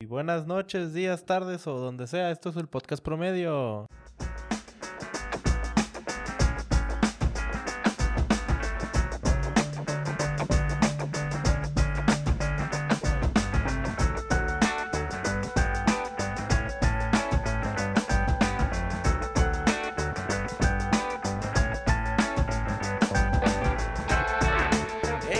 Y 0.00 0.06
buenas 0.06 0.46
noches, 0.46 0.94
días, 0.94 1.26
tardes 1.26 1.66
o 1.66 1.76
donde 1.76 2.06
sea. 2.06 2.30
Esto 2.30 2.50
es 2.50 2.56
el 2.56 2.68
podcast 2.68 3.02
promedio. 3.02 3.88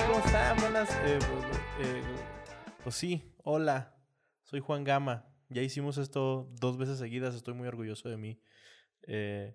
¿cómo 0.09 0.19
están? 0.27 0.57
Buenas. 0.59 0.91
eh, 1.05 1.19
eh, 1.79 2.03
pues 2.83 2.97
sí, 2.97 3.23
hola. 3.45 3.98
Soy 4.49 4.61
Juan 4.61 4.83
Gama. 4.83 5.27
Ya 5.51 5.61
hicimos 5.61 5.99
esto 5.99 6.49
dos 6.59 6.79
veces 6.79 6.99
seguidas. 6.99 7.35
Estoy 7.35 7.53
muy 7.53 7.69
orgulloso 7.69 8.09
de 8.09 8.17
mí. 8.17 8.41
Eh, 9.03 9.55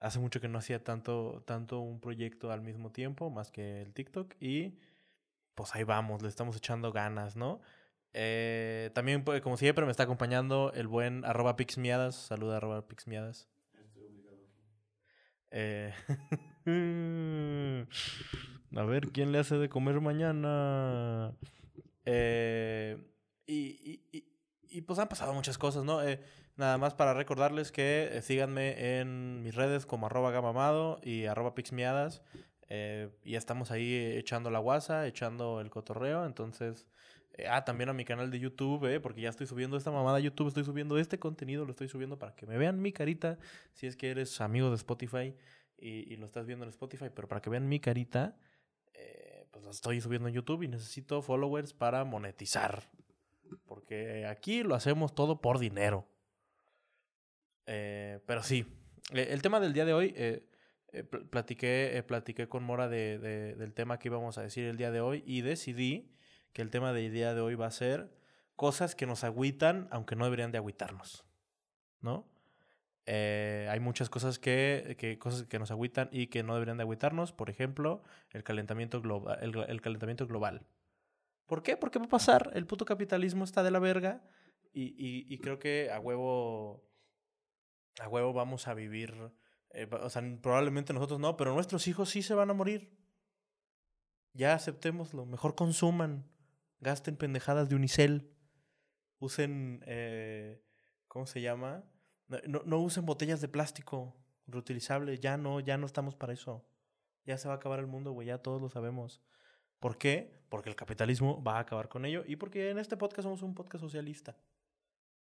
hace 0.00 0.18
mucho 0.18 0.38
que 0.38 0.48
no 0.48 0.58
hacía 0.58 0.84
tanto, 0.84 1.42
tanto 1.46 1.80
un 1.80 1.98
proyecto 1.98 2.52
al 2.52 2.60
mismo 2.60 2.92
tiempo, 2.92 3.30
más 3.30 3.50
que 3.50 3.80
el 3.80 3.94
TikTok. 3.94 4.34
Y 4.38 4.78
pues 5.54 5.74
ahí 5.74 5.84
vamos, 5.84 6.20
le 6.20 6.28
estamos 6.28 6.58
echando 6.58 6.92
ganas, 6.92 7.36
¿no? 7.36 7.62
Eh, 8.12 8.90
también, 8.94 9.24
pues, 9.24 9.40
como 9.40 9.56
siempre, 9.56 9.86
me 9.86 9.90
está 9.90 10.02
acompañando 10.02 10.72
el 10.74 10.88
buen 10.88 11.24
arroba 11.24 11.56
pixmiadas. 11.56 12.14
Saluda 12.14 12.58
arroba 12.58 12.86
pixmiadas. 12.86 13.48
Eh, 15.50 15.94
a 18.76 18.82
ver, 18.82 19.08
¿quién 19.08 19.32
le 19.32 19.38
hace 19.38 19.56
de 19.56 19.70
comer 19.70 20.02
mañana? 20.02 21.32
Eh, 22.04 22.98
y, 23.48 24.00
y, 24.12 24.24
y, 24.70 24.82
pues 24.82 24.98
han 24.98 25.08
pasado 25.08 25.32
muchas 25.34 25.58
cosas, 25.58 25.84
¿no? 25.84 26.02
Eh, 26.06 26.20
nada 26.56 26.78
más 26.78 26.94
para 26.94 27.14
recordarles 27.14 27.72
que 27.72 28.10
eh, 28.12 28.22
síganme 28.22 29.00
en 29.00 29.42
mis 29.42 29.54
redes 29.54 29.86
como 29.86 30.06
arroba 30.06 30.30
gamamado 30.30 31.00
y 31.02 31.24
arroba 31.24 31.54
pixmiadas. 31.54 32.22
Eh, 32.68 33.08
y 33.24 33.34
estamos 33.36 33.70
ahí 33.70 33.94
echando 33.94 34.50
la 34.50 34.58
guasa, 34.58 35.06
echando 35.06 35.60
el 35.60 35.70
cotorreo. 35.70 36.26
Entonces, 36.26 36.86
eh, 37.38 37.46
ah, 37.48 37.64
también 37.64 37.88
a 37.88 37.92
mi 37.92 38.04
canal 38.04 38.30
de 38.30 38.40
YouTube, 38.40 38.84
eh, 38.86 38.98
porque 39.00 39.20
ya 39.20 39.30
estoy 39.30 39.46
subiendo 39.46 39.76
esta 39.76 39.92
mamada 39.92 40.16
a 40.16 40.20
YouTube, 40.20 40.48
estoy 40.48 40.64
subiendo 40.64 40.98
este 40.98 41.20
contenido, 41.20 41.64
lo 41.64 41.70
estoy 41.70 41.88
subiendo 41.88 42.18
para 42.18 42.34
que 42.34 42.46
me 42.46 42.58
vean 42.58 42.82
mi 42.82 42.92
carita, 42.92 43.38
si 43.74 43.86
es 43.86 43.96
que 43.96 44.10
eres 44.10 44.40
amigo 44.40 44.70
de 44.70 44.76
Spotify 44.76 45.36
y, 45.78 46.12
y 46.12 46.16
lo 46.16 46.26
estás 46.26 46.46
viendo 46.46 46.64
en 46.64 46.70
Spotify, 46.70 47.06
pero 47.14 47.28
para 47.28 47.40
que 47.40 47.48
vean 47.48 47.68
mi 47.68 47.78
carita, 47.78 48.36
eh, 48.92 49.46
pues 49.52 49.64
lo 49.64 49.70
estoy 49.70 50.00
subiendo 50.00 50.26
en 50.26 50.34
YouTube 50.34 50.64
y 50.64 50.68
necesito 50.68 51.22
followers 51.22 51.72
para 51.72 52.04
monetizar. 52.04 52.90
Porque 53.66 54.26
aquí 54.26 54.62
lo 54.62 54.74
hacemos 54.74 55.14
todo 55.14 55.40
por 55.40 55.58
dinero. 55.58 56.06
Eh, 57.66 58.20
pero 58.26 58.42
sí, 58.42 58.66
eh, 59.12 59.28
el 59.30 59.42
tema 59.42 59.60
del 59.60 59.72
día 59.72 59.84
de 59.84 59.92
hoy, 59.92 60.14
eh, 60.16 60.48
eh, 60.92 61.04
pl- 61.04 61.24
platiqué, 61.26 62.46
con 62.48 62.62
Mora 62.64 62.88
de, 62.88 63.18
de- 63.18 63.54
del 63.56 63.74
tema 63.74 63.98
que 63.98 64.08
íbamos 64.08 64.38
a 64.38 64.42
decir 64.42 64.64
el 64.64 64.76
día 64.76 64.90
de 64.90 65.00
hoy 65.00 65.22
y 65.26 65.42
decidí 65.42 66.14
que 66.52 66.62
el 66.62 66.70
tema 66.70 66.92
del 66.92 67.12
día 67.12 67.34
de 67.34 67.40
hoy 67.42 67.54
va 67.54 67.66
a 67.66 67.70
ser 67.70 68.10
cosas 68.56 68.94
que 68.94 69.06
nos 69.06 69.22
agüitan, 69.22 69.86
aunque 69.90 70.16
no 70.16 70.24
deberían 70.24 70.50
de 70.50 70.58
agüitarnos. 70.58 71.24
¿No? 72.00 72.26
Hay 73.06 73.80
muchas 73.80 74.10
cosas 74.10 74.38
que, 74.38 74.96
que, 74.98 75.18
cosas 75.18 75.44
que 75.46 75.58
nos 75.58 75.70
agüitan 75.70 76.08
y 76.12 76.26
que 76.26 76.42
no 76.42 76.54
deberían 76.54 76.76
de 76.76 76.82
agüitarnos. 76.82 77.32
Por 77.32 77.48
ejemplo, 77.48 78.02
el 78.30 78.42
calentamiento, 78.44 79.02
el 79.40 79.80
calentamiento 79.80 80.26
global. 80.26 80.66
¿Por 81.48 81.62
qué? 81.64 81.76
Porque 81.76 81.98
va 81.98 82.04
a 82.04 82.08
pasar. 82.08 82.52
El 82.54 82.66
puto 82.66 82.84
capitalismo 82.84 83.42
está 83.42 83.62
de 83.64 83.72
la 83.72 83.80
verga. 83.80 84.22
Y, 84.72 84.82
y, 84.96 85.26
y 85.32 85.38
creo 85.38 85.58
que 85.58 85.90
a 85.90 85.98
huevo. 85.98 86.84
A 88.00 88.08
huevo 88.08 88.32
vamos 88.32 88.68
a 88.68 88.74
vivir. 88.74 89.14
eh, 89.70 89.88
o 89.90 90.10
sea, 90.10 90.22
probablemente 90.40 90.92
nosotros 90.92 91.18
no, 91.18 91.36
pero 91.36 91.54
nuestros 91.54 91.88
hijos 91.88 92.10
sí 92.10 92.22
se 92.22 92.34
van 92.34 92.50
a 92.50 92.54
morir. 92.54 92.96
Ya 94.34 94.52
aceptémoslo. 94.54 95.26
Mejor 95.26 95.54
consuman. 95.56 96.30
Gasten 96.80 97.16
pendejadas 97.16 97.68
de 97.68 97.74
Unicel. 97.74 98.36
Usen. 99.18 99.82
eh, 99.86 100.62
¿Cómo 101.08 101.26
se 101.26 101.40
llama? 101.40 101.82
No, 102.46 102.62
no, 102.66 102.78
usen 102.78 103.06
botellas 103.06 103.40
de 103.40 103.48
plástico 103.48 104.14
reutilizables. 104.46 105.18
Ya 105.20 105.38
no, 105.38 105.60
ya 105.60 105.78
no 105.78 105.86
estamos 105.86 106.14
para 106.14 106.34
eso. 106.34 106.68
Ya 107.24 107.38
se 107.38 107.48
va 107.48 107.54
a 107.54 107.56
acabar 107.56 107.80
el 107.80 107.86
mundo, 107.86 108.12
güey. 108.12 108.28
Ya 108.28 108.38
todos 108.42 108.60
lo 108.60 108.68
sabemos. 108.68 109.22
¿Por 109.80 109.96
qué? 109.96 110.42
Porque 110.48 110.70
el 110.70 110.76
capitalismo 110.76 111.42
va 111.42 111.56
a 111.56 111.60
acabar 111.60 111.88
con 111.88 112.04
ello 112.04 112.24
y 112.26 112.36
porque 112.36 112.70
en 112.70 112.78
este 112.78 112.96
podcast 112.96 113.24
somos 113.24 113.42
un 113.42 113.54
podcast 113.54 113.82
socialista. 113.82 114.36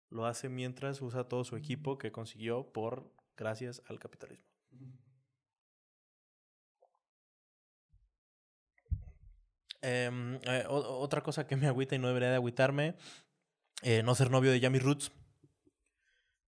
Lo 0.10 0.26
hace 0.26 0.50
mientras 0.50 1.02
usa 1.02 1.28
todo 1.28 1.44
su 1.44 1.56
equipo 1.56 1.98
que 1.98 2.12
consiguió 2.12 2.72
por 2.72 3.12
gracias 3.38 3.82
al 3.88 4.00
capitalismo. 4.00 4.46
Em, 9.82 10.36
eh, 10.44 10.66
otra 10.68 11.22
cosa 11.22 11.48
que 11.48 11.56
me 11.56 11.68
agüita 11.68 11.96
y 11.96 12.00
no 12.00 12.08
debería 12.08 12.30
de 12.30 12.36
agüitarme, 12.36 12.96
eh, 13.82 14.04
no 14.04 14.14
ser 14.14 14.30
novio 14.30 14.52
de 14.52 14.60
Yami 14.60 14.78
Roots. 14.78 15.12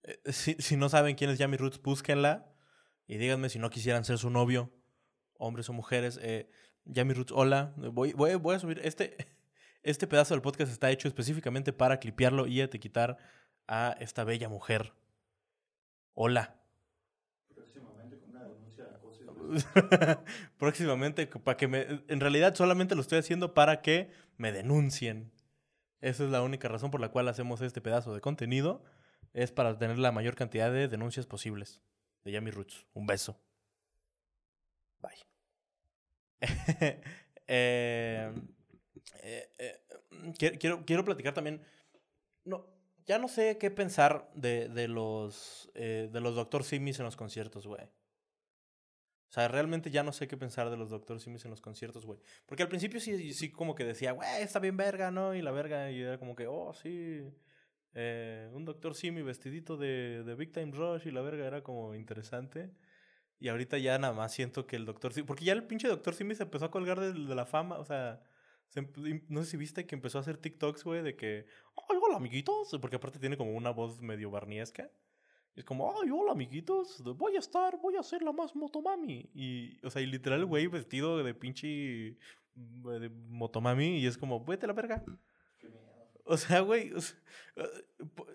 Eh, 0.03 0.32
si, 0.32 0.53
si 0.59 0.78
no 0.78 0.88
saben 0.90 1.16
quién 1.16 1.32
es 1.32 1.40
Yami 1.40 1.58
Roots, 1.58 1.82
búsquenla 1.82 2.53
y 3.08 3.18
díganme 3.18 3.50
si 3.50 3.58
no 3.58 3.72
quisieran 3.72 4.06
ser 4.06 4.20
su 4.20 4.30
novio, 4.30 4.72
hombres 5.38 5.68
o 5.70 5.74
mujeres. 5.74 6.20
Yami 6.86 7.14
Roots, 7.14 7.32
hola. 7.32 7.74
Voy, 7.78 8.14
voy, 8.14 8.36
voy 8.36 8.56
a 8.56 8.60
subir 8.60 8.80
este, 8.84 9.18
este 9.84 10.08
pedazo 10.08 10.34
del 10.34 10.42
podcast 10.42 10.72
está 10.72 10.92
hecho 10.92 11.08
específicamente 11.08 11.74
para 11.74 12.00
clipearlo 12.00 12.48
y 12.48 12.62
etiquetar 12.62 13.18
a 13.68 13.96
esta 14.00 14.24
bella 14.24 14.50
mujer. 14.50 14.94
Hola. 16.14 16.56
Próximamente 17.56 18.20
con 18.20 18.30
una 18.32 18.44
denuncia 18.44 18.84
de 18.86 18.96
acoso 18.96 19.24
y 19.24 19.28
Próximamente, 20.58 21.28
para 21.28 21.58
que 21.58 21.68
me. 21.68 22.04
En 22.08 22.20
realidad, 22.20 22.56
solamente 22.56 22.96
lo 22.96 23.02
estoy 23.02 23.20
haciendo 23.20 23.54
para 23.54 23.82
que 23.82 24.12
me 24.38 24.52
denuncien. 24.52 25.32
Esa 26.02 26.26
es 26.26 26.30
la 26.30 26.42
única 26.42 26.68
razón 26.68 26.92
por 26.92 27.00
la 27.00 27.10
cual 27.10 27.30
hacemos 27.30 27.62
este 27.62 27.82
pedazo 27.82 28.14
de 28.14 28.22
contenido. 28.22 28.84
Es 29.34 29.52
para 29.52 29.78
tener 29.78 29.98
la 29.98 30.12
mayor 30.12 30.36
cantidad 30.36 30.72
de 30.72 30.88
denuncias 30.88 31.26
posibles. 31.26 31.82
De 32.24 32.32
Yami 32.32 32.52
Roots. 32.52 32.86
Un 32.94 33.08
beso. 33.08 33.40
Bye. 35.02 35.33
Eh, 37.46 38.31
eh, 39.24 39.50
eh, 39.58 40.34
quiero, 40.59 40.86
quiero, 40.86 41.06
platicar 41.06 41.34
también. 41.34 41.62
No, 42.46 42.66
ya 43.06 43.20
no 43.20 43.28
sé 43.28 43.58
qué 43.58 43.72
pensar 43.72 44.30
de, 44.34 44.70
de 44.70 44.88
los 44.88 45.72
eh, 45.76 46.09
de 46.12 46.22
los 46.22 46.36
Doctor 46.36 46.64
Simis 46.64 47.00
en 47.00 47.06
los 47.06 47.16
conciertos, 47.16 47.68
güey. 47.68 47.84
O 47.84 49.34
sea, 49.34 49.48
realmente 49.48 49.90
ya 49.90 50.03
no 50.03 50.12
sé 50.12 50.28
qué 50.28 50.38
pensar 50.38 50.70
de 50.70 50.78
los 50.78 50.92
Doctor 50.92 51.20
Simis 51.20 51.44
en 51.46 51.52
los 51.52 51.62
conciertos, 51.62 52.06
güey. 52.06 52.20
Porque 52.46 52.64
al 52.64 52.70
principio 52.70 53.00
sí, 53.00 53.34
sí 53.34 53.52
como 53.52 53.74
que 53.74 53.84
decía, 53.84 54.12
güey, 54.12 54.42
está 54.42 54.59
bien 54.59 54.78
verga, 54.78 55.09
¿no? 55.09 55.34
Y 55.34 55.42
la 55.42 55.52
verga, 55.52 55.90
y 55.90 56.02
era 56.02 56.20
como 56.20 56.36
que, 56.36 56.46
oh, 56.48 56.74
sí. 56.74 57.24
un 58.53 58.66
Doctor 58.66 58.94
Simi 58.94 59.24
vestidito 59.24 59.76
de, 59.76 60.24
de 60.24 60.36
Big 60.36 60.52
Time 60.52 60.72
Rush 60.72 61.08
y 61.08 61.12
la 61.12 61.22
verga 61.22 61.48
era 61.48 61.64
como 61.64 61.96
interesante. 61.96 62.72
Y 63.40 63.50
ahorita 63.50 63.78
ya 63.78 63.98
nada 63.98 64.14
más 64.14 64.32
siento 64.32 64.66
que 64.66 64.76
el 64.76 64.86
Doctor 64.86 65.14
Simi... 65.14 65.28
Porque 65.28 65.46
ya 65.46 65.54
el 65.54 65.66
pinche 65.66 65.88
Doctor 65.88 66.14
Simi 66.14 66.36
se 66.36 66.44
empezó 66.44 66.66
a 66.66 66.72
colgar 66.72 67.00
de, 67.00 67.14
de 67.14 67.36
la 67.36 67.46
fama, 67.46 67.78
o 67.78 67.86
sea... 67.86 68.22
se 68.70 68.82
no 69.30 69.44
sé 69.44 69.52
si 69.52 69.58
viste 69.58 69.86
que 69.86 69.96
empezó 69.96 70.18
a 70.18 70.22
hacer 70.22 70.38
TikToks, 70.38 70.84
güey, 70.84 71.02
de 71.02 71.16
que... 71.16 71.46
¡Ay, 71.90 71.98
hola, 72.02 72.18
amiguitos! 72.18 72.78
Porque 72.82 72.96
aparte 72.96 73.20
tiene 73.20 73.38
como 73.38 73.52
una 73.54 73.72
voz 73.72 74.02
medio 74.02 74.32
barniesca. 74.32 74.90
Y 75.56 75.60
es 75.60 75.66
como, 75.66 75.94
¡ay, 76.02 76.10
hola, 76.10 76.32
amiguitos! 76.32 77.04
Voy 77.04 77.36
a 77.36 77.40
estar, 77.40 77.78
voy 77.80 77.96
a 77.98 78.04
ser 78.04 78.24
la 78.24 78.32
más 78.32 78.56
motomami. 78.56 79.30
Y, 79.36 79.86
o 79.86 79.90
sea, 79.90 80.02
y 80.02 80.08
literal, 80.08 80.46
güey 80.46 80.68
vestido 80.68 81.24
de 81.24 81.34
pinche... 81.34 82.18
De 82.56 83.10
motomami. 83.10 84.00
Y 84.00 84.08
es 84.08 84.18
como, 84.18 84.44
vete 84.44 84.66
a 84.66 84.68
la 84.68 84.74
verga. 84.74 85.04
Qué 85.60 85.68
miedo. 85.70 86.10
O 86.26 86.38
sea, 86.38 86.62
güey, 86.62 86.94
o 86.94 87.02
sea, 87.02 87.18
eh, 87.58 87.86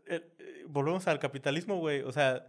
eh, 0.07 0.35
eh, 0.39 0.65
volvemos 0.69 1.06
al 1.09 1.19
capitalismo, 1.19 1.79
güey. 1.79 2.03
O 2.03 2.12
sea, 2.12 2.47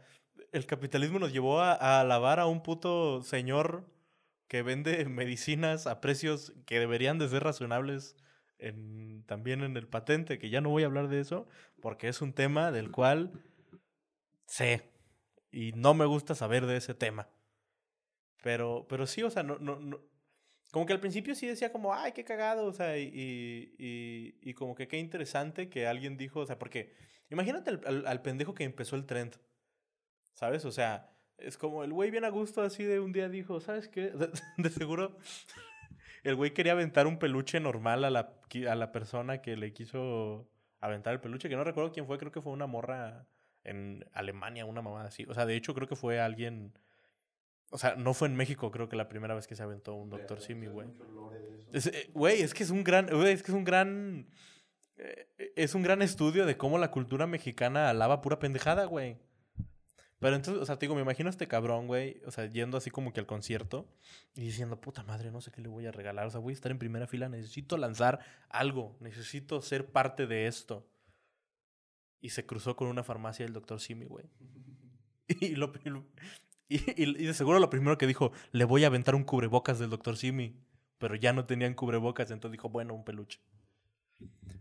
el 0.51 0.65
capitalismo 0.65 1.19
nos 1.19 1.31
llevó 1.31 1.59
a, 1.61 1.73
a 1.73 2.01
alabar 2.01 2.39
a 2.39 2.45
un 2.45 2.61
puto 2.63 3.21
señor 3.21 3.85
que 4.47 4.63
vende 4.63 5.05
medicinas 5.09 5.87
a 5.87 6.01
precios 6.01 6.53
que 6.65 6.79
deberían 6.79 7.17
de 7.19 7.29
ser 7.29 7.43
razonables 7.43 8.15
en, 8.57 9.23
también 9.25 9.63
en 9.63 9.77
el 9.77 9.87
patente, 9.87 10.37
que 10.37 10.49
ya 10.49 10.61
no 10.61 10.69
voy 10.69 10.83
a 10.83 10.87
hablar 10.87 11.07
de 11.07 11.21
eso, 11.21 11.47
porque 11.81 12.09
es 12.09 12.21
un 12.21 12.33
tema 12.33 12.71
del 12.71 12.91
cual 12.91 13.31
sé 14.45 14.83
y 15.51 15.71
no 15.73 15.93
me 15.93 16.05
gusta 16.05 16.35
saber 16.35 16.65
de 16.65 16.77
ese 16.77 16.93
tema. 16.93 17.29
Pero, 18.43 18.85
pero 18.89 19.07
sí, 19.07 19.23
o 19.23 19.29
sea, 19.29 19.43
no, 19.43 19.57
no, 19.59 19.79
no, 19.79 19.99
como 20.71 20.85
que 20.85 20.93
al 20.93 20.99
principio 20.99 21.35
sí 21.35 21.47
decía 21.47 21.71
como, 21.71 21.93
ay, 21.93 22.11
qué 22.11 22.23
cagado, 22.23 22.65
o 22.65 22.73
sea, 22.73 22.97
y, 22.97 23.73
y, 23.77 24.37
y, 24.41 24.53
como 24.53 24.75
que 24.75 24.87
qué 24.87 24.97
interesante 24.97 25.69
que 25.69 25.87
alguien 25.87 26.15
dijo, 26.15 26.41
o 26.41 26.45
sea, 26.45 26.59
porque 26.59 26.93
imagínate 27.29 27.71
al, 27.71 27.81
al, 27.85 28.07
al 28.07 28.21
pendejo 28.21 28.53
que 28.53 28.63
empezó 28.63 28.95
el 28.95 29.05
trend, 29.05 29.37
¿sabes? 30.33 30.65
O 30.65 30.71
sea, 30.71 31.09
es 31.37 31.57
como 31.57 31.83
el 31.83 31.93
güey 31.93 32.11
bien 32.11 32.25
a 32.25 32.29
gusto 32.29 32.61
así 32.61 32.83
de 32.83 32.99
un 32.99 33.11
día 33.11 33.29
dijo, 33.29 33.59
¿sabes 33.61 33.87
qué? 33.87 34.11
De, 34.11 34.29
de 34.57 34.69
seguro 34.69 35.17
el 36.23 36.35
güey 36.35 36.53
quería 36.53 36.73
aventar 36.73 37.07
un 37.07 37.17
peluche 37.17 37.59
normal 37.59 38.03
a 38.03 38.09
la, 38.09 38.33
a 38.69 38.75
la 38.75 38.91
persona 38.91 39.41
que 39.41 39.55
le 39.55 39.73
quiso 39.73 40.49
aventar 40.79 41.13
el 41.13 41.19
peluche, 41.19 41.49
que 41.49 41.55
no 41.55 41.63
recuerdo 41.63 41.91
quién 41.91 42.07
fue, 42.07 42.17
creo 42.17 42.31
que 42.31 42.41
fue 42.41 42.51
una 42.51 42.67
morra 42.67 43.25
en 43.63 44.05
Alemania, 44.13 44.65
una 44.65 44.81
mamá 44.81 45.03
así. 45.03 45.25
O 45.29 45.33
sea, 45.33 45.45
de 45.45 45.55
hecho 45.55 45.73
creo 45.73 45.87
que 45.87 45.95
fue 45.95 46.19
alguien... 46.19 46.73
O 47.71 47.77
sea, 47.77 47.95
no 47.95 48.15
fue 48.15 48.27
en 48.27 48.35
México, 48.35 48.71
creo 48.71 48.89
que 48.89 48.95
la 48.95 49.09
primera 49.09 49.35
vez 49.35 49.45
que 49.45 49.55
se 49.55 49.61
aventó 49.61 49.93
un 49.93 50.09
Doctor 50.09 50.41
Simi, 50.41 50.65
güey. 50.65 50.87
Eh, 51.71 52.09
güey, 52.13 52.41
es 52.41 52.55
que 52.55 52.63
es 52.63 52.71
un 52.71 52.83
gran, 52.83 53.05
güey, 53.05 53.31
es 53.31 53.43
que 53.43 53.51
es 53.51 53.55
un 53.55 53.63
gran, 53.63 54.27
eh, 54.97 55.53
es 55.55 55.75
un 55.75 55.83
gran 55.83 56.01
estudio 56.01 56.47
de 56.47 56.57
cómo 56.57 56.79
la 56.79 56.89
cultura 56.89 57.27
mexicana 57.27 57.91
alaba 57.91 58.21
pura 58.21 58.39
pendejada, 58.39 58.85
güey. 58.85 59.17
Pero 60.19 60.35
entonces, 60.35 60.61
o 60.61 60.65
sea, 60.65 60.77
te 60.77 60.85
digo, 60.85 60.95
me 60.95 61.01
imagino 61.01 61.29
a 61.29 61.31
este 61.31 61.47
cabrón, 61.47 61.87
güey, 61.87 62.21
o 62.25 62.31
sea, 62.31 62.45
yendo 62.45 62.77
así 62.77 62.91
como 62.91 63.13
que 63.13 63.21
al 63.21 63.25
concierto 63.25 63.87
y 64.35 64.41
diciendo, 64.41 64.79
puta 64.79 65.03
madre, 65.03 65.31
no 65.31 65.39
sé 65.39 65.51
qué 65.51 65.61
le 65.61 65.69
voy 65.69 65.85
a 65.85 65.91
regalar. 65.91 66.27
O 66.27 66.29
sea, 66.29 66.41
voy 66.41 66.51
a 66.51 66.55
estar 66.55 66.71
en 66.71 66.77
primera 66.77 67.07
fila, 67.07 67.29
necesito 67.29 67.77
lanzar 67.77 68.19
algo, 68.49 68.97
necesito 68.99 69.61
ser 69.61 69.91
parte 69.91 70.27
de 70.27 70.47
esto. 70.47 70.85
Y 72.19 72.31
se 72.31 72.45
cruzó 72.45 72.75
con 72.75 72.89
una 72.89 73.03
farmacia 73.03 73.45
del 73.45 73.53
doctor 73.53 73.79
Simi, 73.79 74.05
güey. 74.05 74.25
Y, 75.41 75.55
lo, 75.55 75.71
y, 76.67 77.03
y, 77.03 77.25
de 77.27 77.33
seguro 77.35 77.59
lo 77.59 77.69
primero 77.69 77.99
que 77.99 78.07
dijo, 78.07 78.31
le 78.51 78.65
voy 78.65 78.83
a 78.83 78.87
aventar 78.87 79.13
un 79.13 79.23
cubrebocas 79.23 79.77
del 79.77 79.91
doctor 79.91 80.17
Simi. 80.17 80.59
Pero 80.97 81.13
ya 81.15 81.33
no 81.33 81.45
tenían 81.45 81.75
cubrebocas, 81.75 82.31
entonces 82.31 82.53
dijo, 82.53 82.67
bueno, 82.67 82.95
un 82.95 83.05
peluche. 83.05 83.39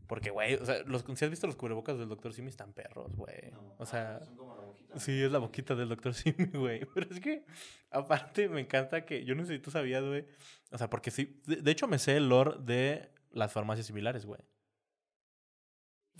Porque, 0.06 0.31
güey, 0.31 0.55
o 0.55 0.64
sea, 0.64 0.82
los, 0.84 1.05
si 1.14 1.25
has 1.25 1.31
visto 1.31 1.46
los 1.46 1.56
cubrebocas 1.56 1.99
del 1.99 2.08
Dr. 2.08 2.32
Simi, 2.32 2.49
están 2.49 2.72
perros, 2.72 3.14
güey. 3.14 3.52
o 3.76 3.84
sea, 3.84 4.25
son 4.25 4.37
como 4.37 4.68
boquita. 4.88 5.05
sí, 5.05 5.23
es 5.23 5.32
la 5.32 5.38
boquita 5.38 5.75
del 5.75 5.88
Dr. 5.88 6.14
Simi, 6.14 6.46
güey. 6.46 6.85
Pero 6.94 7.11
es 7.11 7.20
que, 7.20 7.44
aparte, 7.90 8.49
me 8.49 8.61
encanta 8.61 9.05
que, 9.05 9.25
yo 9.25 9.35
no 9.35 9.44
sé 9.44 9.55
si 9.55 9.58
tú 9.58 9.70
sabías, 9.70 10.05
güey. 10.05 10.26
O 10.70 10.79
sea, 10.79 10.90
porque 10.90 11.11
sí, 11.11 11.40
de, 11.46 11.70
hecho 11.70 11.87
me 11.87 11.99
sé 11.99 12.17
el 12.17 12.29
lore 12.29 12.56
de 12.61 13.11
las 13.31 13.52
farmacias 13.52 13.87
similares, 13.87 14.26
güey. 14.26 14.40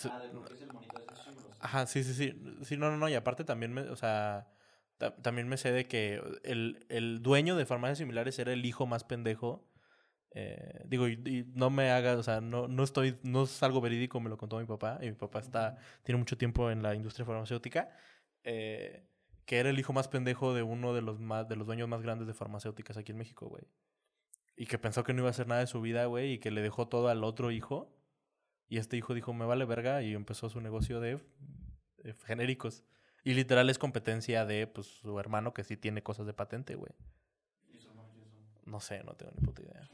Ah, 0.05 0.20
de 0.20 0.32
lo 0.32 0.44
que 0.44 0.55
es 0.55 0.62
el 0.62 0.73
monitor 0.73 1.00
de 1.00 1.06
Ajá, 1.61 1.87
sí, 1.87 2.05
sí, 2.05 2.15
sí. 2.15 2.41
Sí, 2.62 2.76
no, 2.76 2.91
no, 2.91 2.97
no. 2.97 3.09
Y 3.09 3.15
aparte 3.15 3.44
también 3.44 3.73
me, 3.73 3.82
o 3.82 3.97
sea, 3.97 4.49
también 5.23 5.49
me 5.49 5.56
sé 5.56 5.73
de 5.73 5.87
que 5.87 6.23
el, 6.44 6.87
el 6.88 7.21
dueño 7.23 7.56
de 7.56 7.67
farmacias 7.67 7.99
similares 7.99 8.38
era 8.38 8.53
el 8.53 8.64
hijo 8.64 8.87
más 8.87 9.05
pendejo 9.05 9.69
eh, 10.32 10.82
digo, 10.85 11.09
y, 11.09 11.47
no 11.55 11.71
me 11.71 11.91
haga, 11.91 12.17
o 12.17 12.23
sea, 12.23 12.41
no, 12.41 12.69
no 12.69 12.85
estoy, 12.85 13.19
no 13.23 13.44
es 13.44 13.62
algo 13.62 13.81
verídico, 13.81 14.21
me 14.21 14.29
lo 14.29 14.37
contó 14.37 14.59
mi 14.59 14.67
papá, 14.67 14.99
y 15.00 15.06
mi 15.06 15.14
papá 15.14 15.41
está, 15.41 15.79
tiene 16.03 16.19
mucho 16.19 16.37
tiempo 16.37 16.71
en 16.71 16.82
la 16.82 16.94
industria 16.94 17.25
farmacéutica, 17.25 17.91
eh, 18.44 19.08
que 19.44 19.58
era 19.58 19.70
el 19.70 19.79
hijo 19.79 19.93
más 19.93 20.08
pendejo 20.08 20.52
de 20.52 20.62
uno 20.62 20.93
de 20.93 21.02
los 21.02 21.19
más, 21.20 21.49
de 21.49 21.56
los 21.56 21.67
dueños 21.67 21.88
más 21.88 22.02
grandes 22.02 22.26
de 22.26 22.35
farmacéuticas 22.35 22.96
aquí 22.96 23.12
en 23.12 23.19
México, 23.19 23.49
güey. 23.49 23.64
Y 24.56 24.67
que 24.67 24.79
pensó 24.79 25.05
que 25.05 25.14
no 25.14 25.20
iba 25.20 25.29
a 25.29 25.31
hacer 25.31 25.46
nada 25.46 25.61
de 25.61 25.67
su 25.67 25.81
vida, 25.81 26.05
güey, 26.06 26.32
y 26.32 26.38
que 26.38 26.50
le 26.50 26.61
dejó 26.61 26.88
todo 26.88 27.08
al 27.08 27.25
otro 27.25 27.50
hijo. 27.50 27.96
Y 28.69 28.76
este 28.76 28.96
hijo 28.96 29.14
dijo, 29.14 29.32
me 29.32 29.46
vale 29.46 29.64
verga, 29.64 30.02
y 30.02 30.14
empezó 30.14 30.50
su 30.50 30.61
negocio 30.61 31.00
de, 31.00 31.20
genéricos. 32.26 32.85
Y 33.25 33.35
literal 33.35 33.70
es 33.70 33.79
competencia 33.79 34.44
de, 34.44 34.67
pues, 34.67 34.87
su 34.87 35.19
hermano 35.19 35.55
que 35.55 35.64
sí 35.64 35.76
tiene 35.76 36.02
cosas 36.02 36.26
de 36.26 36.35
patente, 36.35 36.75
güey. 36.75 36.93
No 38.67 38.81
sé, 38.81 39.02
no 39.02 39.14
tengo 39.14 39.32
ni 39.32 39.40
puta 39.40 39.62
idea. 39.62 39.88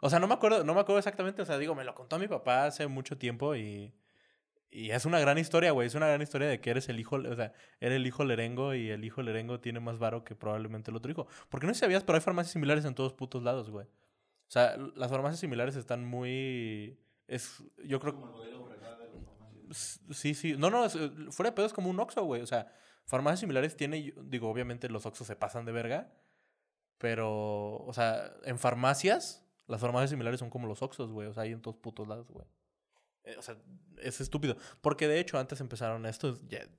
O 0.00 0.08
sea, 0.08 0.18
no 0.18 0.26
me 0.26 0.34
acuerdo, 0.34 0.64
no 0.64 0.74
me 0.74 0.80
acuerdo 0.80 0.98
exactamente, 0.98 1.42
o 1.42 1.44
sea, 1.44 1.58
digo, 1.58 1.74
me 1.74 1.84
lo 1.84 1.94
contó 1.94 2.18
mi 2.18 2.28
papá 2.28 2.64
hace 2.64 2.86
mucho 2.86 3.18
tiempo 3.18 3.54
y, 3.56 3.94
y 4.74 4.90
es 4.90 5.04
una 5.06 5.20
gran 5.20 5.38
historia, 5.38 5.70
güey, 5.70 5.86
es 5.86 5.94
una 5.94 6.08
gran 6.08 6.20
historia 6.20 6.48
de 6.48 6.60
que 6.60 6.70
eres 6.70 6.88
el 6.88 6.98
hijo, 6.98 7.16
o 7.16 7.36
sea, 7.36 7.52
eres 7.80 7.96
el 7.96 8.06
hijo 8.06 8.24
lerengo 8.24 8.74
y 8.74 8.90
el 8.90 9.04
hijo 9.04 9.22
lerengo 9.22 9.60
tiene 9.60 9.78
más 9.78 9.98
varo 9.98 10.24
que 10.24 10.34
probablemente 10.34 10.90
el 10.90 10.96
otro 10.96 11.10
hijo. 11.10 11.28
Porque 11.48 11.66
no 11.66 11.72
sé 11.72 11.78
si 11.78 11.80
sabías, 11.82 12.02
pero 12.02 12.16
hay 12.16 12.22
farmacias 12.22 12.52
similares 12.52 12.84
en 12.84 12.94
todos 12.94 13.12
putos 13.12 13.42
lados, 13.42 13.70
güey. 13.70 13.86
O 13.86 14.50
sea, 14.50 14.76
las 14.96 15.10
farmacias 15.10 15.40
similares 15.40 15.76
están 15.76 16.04
muy 16.04 16.98
es 17.28 17.62
yo 17.84 18.00
creo 18.00 18.14
que 18.14 18.44
Sí, 20.10 20.34
sí. 20.34 20.56
No, 20.56 20.70
no, 20.70 20.88
fuera 21.30 21.50
de 21.50 21.56
pedo 21.56 21.66
es 21.66 21.72
como 21.72 21.90
un 21.90 21.98
Oxxo, 21.98 22.24
güey. 22.24 22.42
O 22.42 22.46
sea, 22.46 22.70
farmacias 23.06 23.40
similares 23.40 23.76
tiene, 23.76 24.12
digo, 24.22 24.48
obviamente 24.48 24.88
los 24.88 25.06
Oxxos 25.06 25.26
se 25.26 25.36
pasan 25.36 25.64
de 25.64 25.72
verga, 25.72 26.12
pero, 26.98 27.76
o 27.78 27.92
sea, 27.92 28.32
en 28.44 28.58
farmacias 28.58 29.44
las 29.66 29.80
farmacias 29.80 30.10
similares 30.10 30.40
son 30.40 30.50
como 30.50 30.66
los 30.66 30.82
Oxos, 30.82 31.10
güey. 31.10 31.28
O 31.28 31.32
sea, 31.32 31.44
hay 31.44 31.52
en 31.52 31.62
todos 31.62 31.76
putos 31.76 32.06
lados, 32.06 32.30
güey. 32.30 32.46
Eh, 33.24 33.36
o 33.38 33.42
sea, 33.42 33.56
es 34.02 34.20
estúpido. 34.20 34.56
Porque 34.80 35.08
de 35.08 35.20
hecho, 35.20 35.38
antes 35.38 35.60
empezaron 35.60 36.06
esto. 36.06 36.38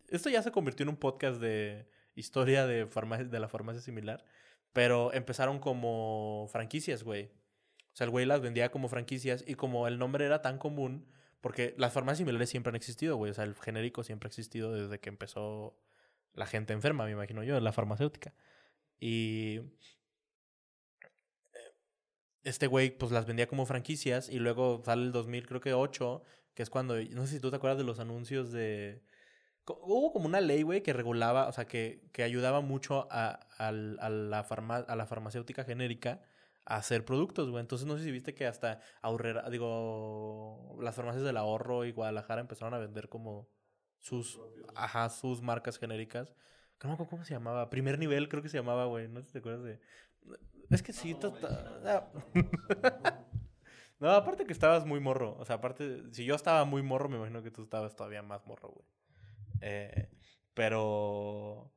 esto 0.10 0.30
ya 0.30 0.42
se 0.42 0.52
convirtió 0.52 0.84
en 0.84 0.90
un 0.90 0.98
podcast 0.98 1.40
de 1.40 1.88
historia 2.16 2.66
de, 2.66 2.88
farmacia, 2.88 3.26
de 3.26 3.40
la 3.40 3.50
farmacia 3.50 3.82
similar. 3.82 4.24
Pero 4.74 5.14
empezaron 5.14 5.60
como 5.60 6.48
franquicias, 6.52 7.04
güey. 7.04 7.26
O 7.94 7.98
sea, 7.98 8.06
el 8.06 8.12
güey 8.12 8.26
las 8.26 8.42
vendía 8.42 8.72
como 8.72 8.90
franquicias. 8.90 9.44
Y 9.48 9.56
como 9.56 9.88
el 9.88 10.00
nombre 10.00 10.26
era 10.26 10.42
tan 10.42 10.58
común. 10.58 11.08
Porque 11.42 11.76
las 11.78 11.94
farmacias 11.94 12.20
similares 12.20 12.50
siempre 12.50 12.70
han 12.72 12.76
existido, 12.76 13.18
güey. 13.18 13.32
O 13.32 13.34
sea, 13.34 13.44
el 13.44 13.56
genérico 13.56 14.04
siempre 14.04 14.28
ha 14.28 14.30
existido 14.30 14.74
desde 14.74 15.00
que 15.00 15.10
empezó 15.10 15.78
la 16.36 16.46
gente 16.46 16.74
enferma, 16.74 17.06
me 17.06 17.12
imagino 17.12 17.44
yo, 17.44 17.60
la 17.60 17.72
farmacéutica. 17.72 18.34
Y 19.00 19.62
este 22.46 22.68
güey 22.68 22.92
pues 22.92 23.12
las 23.12 23.26
vendía 23.26 23.48
como 23.48 23.66
franquicias 23.66 24.30
y 24.30 24.40
luego 24.40 24.82
sale 24.86 25.04
el 25.04 25.12
2000, 25.12 25.48
creo 25.48 25.62
que 25.62 25.74
8, 25.74 26.24
que 26.54 26.64
es 26.64 26.70
cuando, 26.70 26.96
no 26.96 27.26
sé 27.26 27.34
si 27.34 27.40
tú 27.40 27.50
te 27.50 27.58
acuerdas 27.58 27.78
de 27.78 27.84
los 27.84 28.00
anuncios 28.00 28.52
de... 28.52 29.04
Hubo 29.68 30.14
como 30.14 30.28
una 30.28 30.42
ley, 30.42 30.62
güey, 30.62 30.84
que 30.84 30.94
regulaba, 30.94 31.48
o 31.48 31.52
sea, 31.52 31.66
que, 31.66 32.08
que 32.14 32.22
ayudaba 32.22 32.62
mucho 32.62 33.08
a, 33.10 33.48
a, 33.58 33.72
la 33.72 34.40
a 34.40 34.96
la 34.96 35.06
farmacéutica 35.08 35.64
genérica 35.64 36.22
a 36.66 36.78
hacer 36.78 37.04
productos, 37.04 37.50
güey. 37.50 37.62
Entonces 37.62 37.88
no 37.88 37.98
sé 37.98 38.04
si 38.04 38.12
viste 38.12 38.36
que 38.36 38.46
hasta 38.46 38.80
Aurrera, 39.02 39.50
digo, 39.50 40.78
las 40.82 40.96
farmacias 40.96 41.24
del 41.24 41.38
ahorro 41.38 41.86
y 41.86 41.92
Guadalajara 41.92 42.42
empezaron 42.42 42.76
a 42.76 42.78
vender 42.78 43.10
como 43.10 43.50
sus, 44.00 44.40
ajá, 44.76 45.10
sus 45.10 45.42
marcas 45.42 45.80
genéricas. 45.80 46.34
¿Cómo, 46.80 47.08
¿Cómo 47.08 47.24
se 47.24 47.34
llamaba? 47.34 47.70
Primer 47.70 47.98
nivel 47.98 48.30
creo 48.30 48.44
que 48.44 48.50
se 48.50 48.58
llamaba, 48.58 48.86
güey. 48.86 49.08
No 49.08 49.22
sé 49.22 49.28
si 49.28 49.34
te 49.34 49.40
acuerdas 49.40 49.64
de... 49.64 49.80
Es 50.70 50.82
que 50.82 50.94
sí. 50.94 51.16
Ah. 51.86 52.08
No, 53.98 54.12
aparte 54.12 54.46
que 54.46 54.54
estabas 54.54 54.86
muy 54.86 55.00
morro. 55.00 55.38
O 55.40 55.46
sea, 55.46 55.56
aparte, 55.56 56.04
si 56.12 56.26
yo 56.26 56.36
estaba 56.36 56.66
muy 56.66 56.82
morro, 56.82 57.08
me 57.08 57.16
imagino 57.16 57.42
que 57.42 57.50
tú 57.50 57.64
estabas 57.64 57.96
todavía 57.96 58.22
más 58.22 58.46
morro, 58.46 58.70
güey. 58.70 58.86
Eh, 59.62 60.10
pero... 60.54 61.72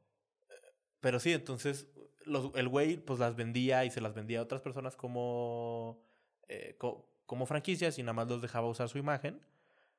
Pero 1.00 1.20
sí, 1.20 1.32
entonces 1.32 1.88
los, 2.24 2.52
el 2.56 2.68
güey 2.68 2.96
pues 2.96 3.20
las 3.20 3.36
vendía 3.36 3.84
y 3.84 3.90
se 3.90 4.00
las 4.00 4.14
vendía 4.14 4.40
a 4.40 4.42
otras 4.42 4.62
personas 4.62 4.96
como, 4.96 6.02
eh, 6.48 6.76
como 7.24 7.46
franquicias 7.46 7.98
y 7.98 8.02
nada 8.02 8.14
más 8.14 8.28
los 8.28 8.42
dejaba 8.42 8.66
usar 8.68 8.88
su 8.88 8.98
imagen. 8.98 9.40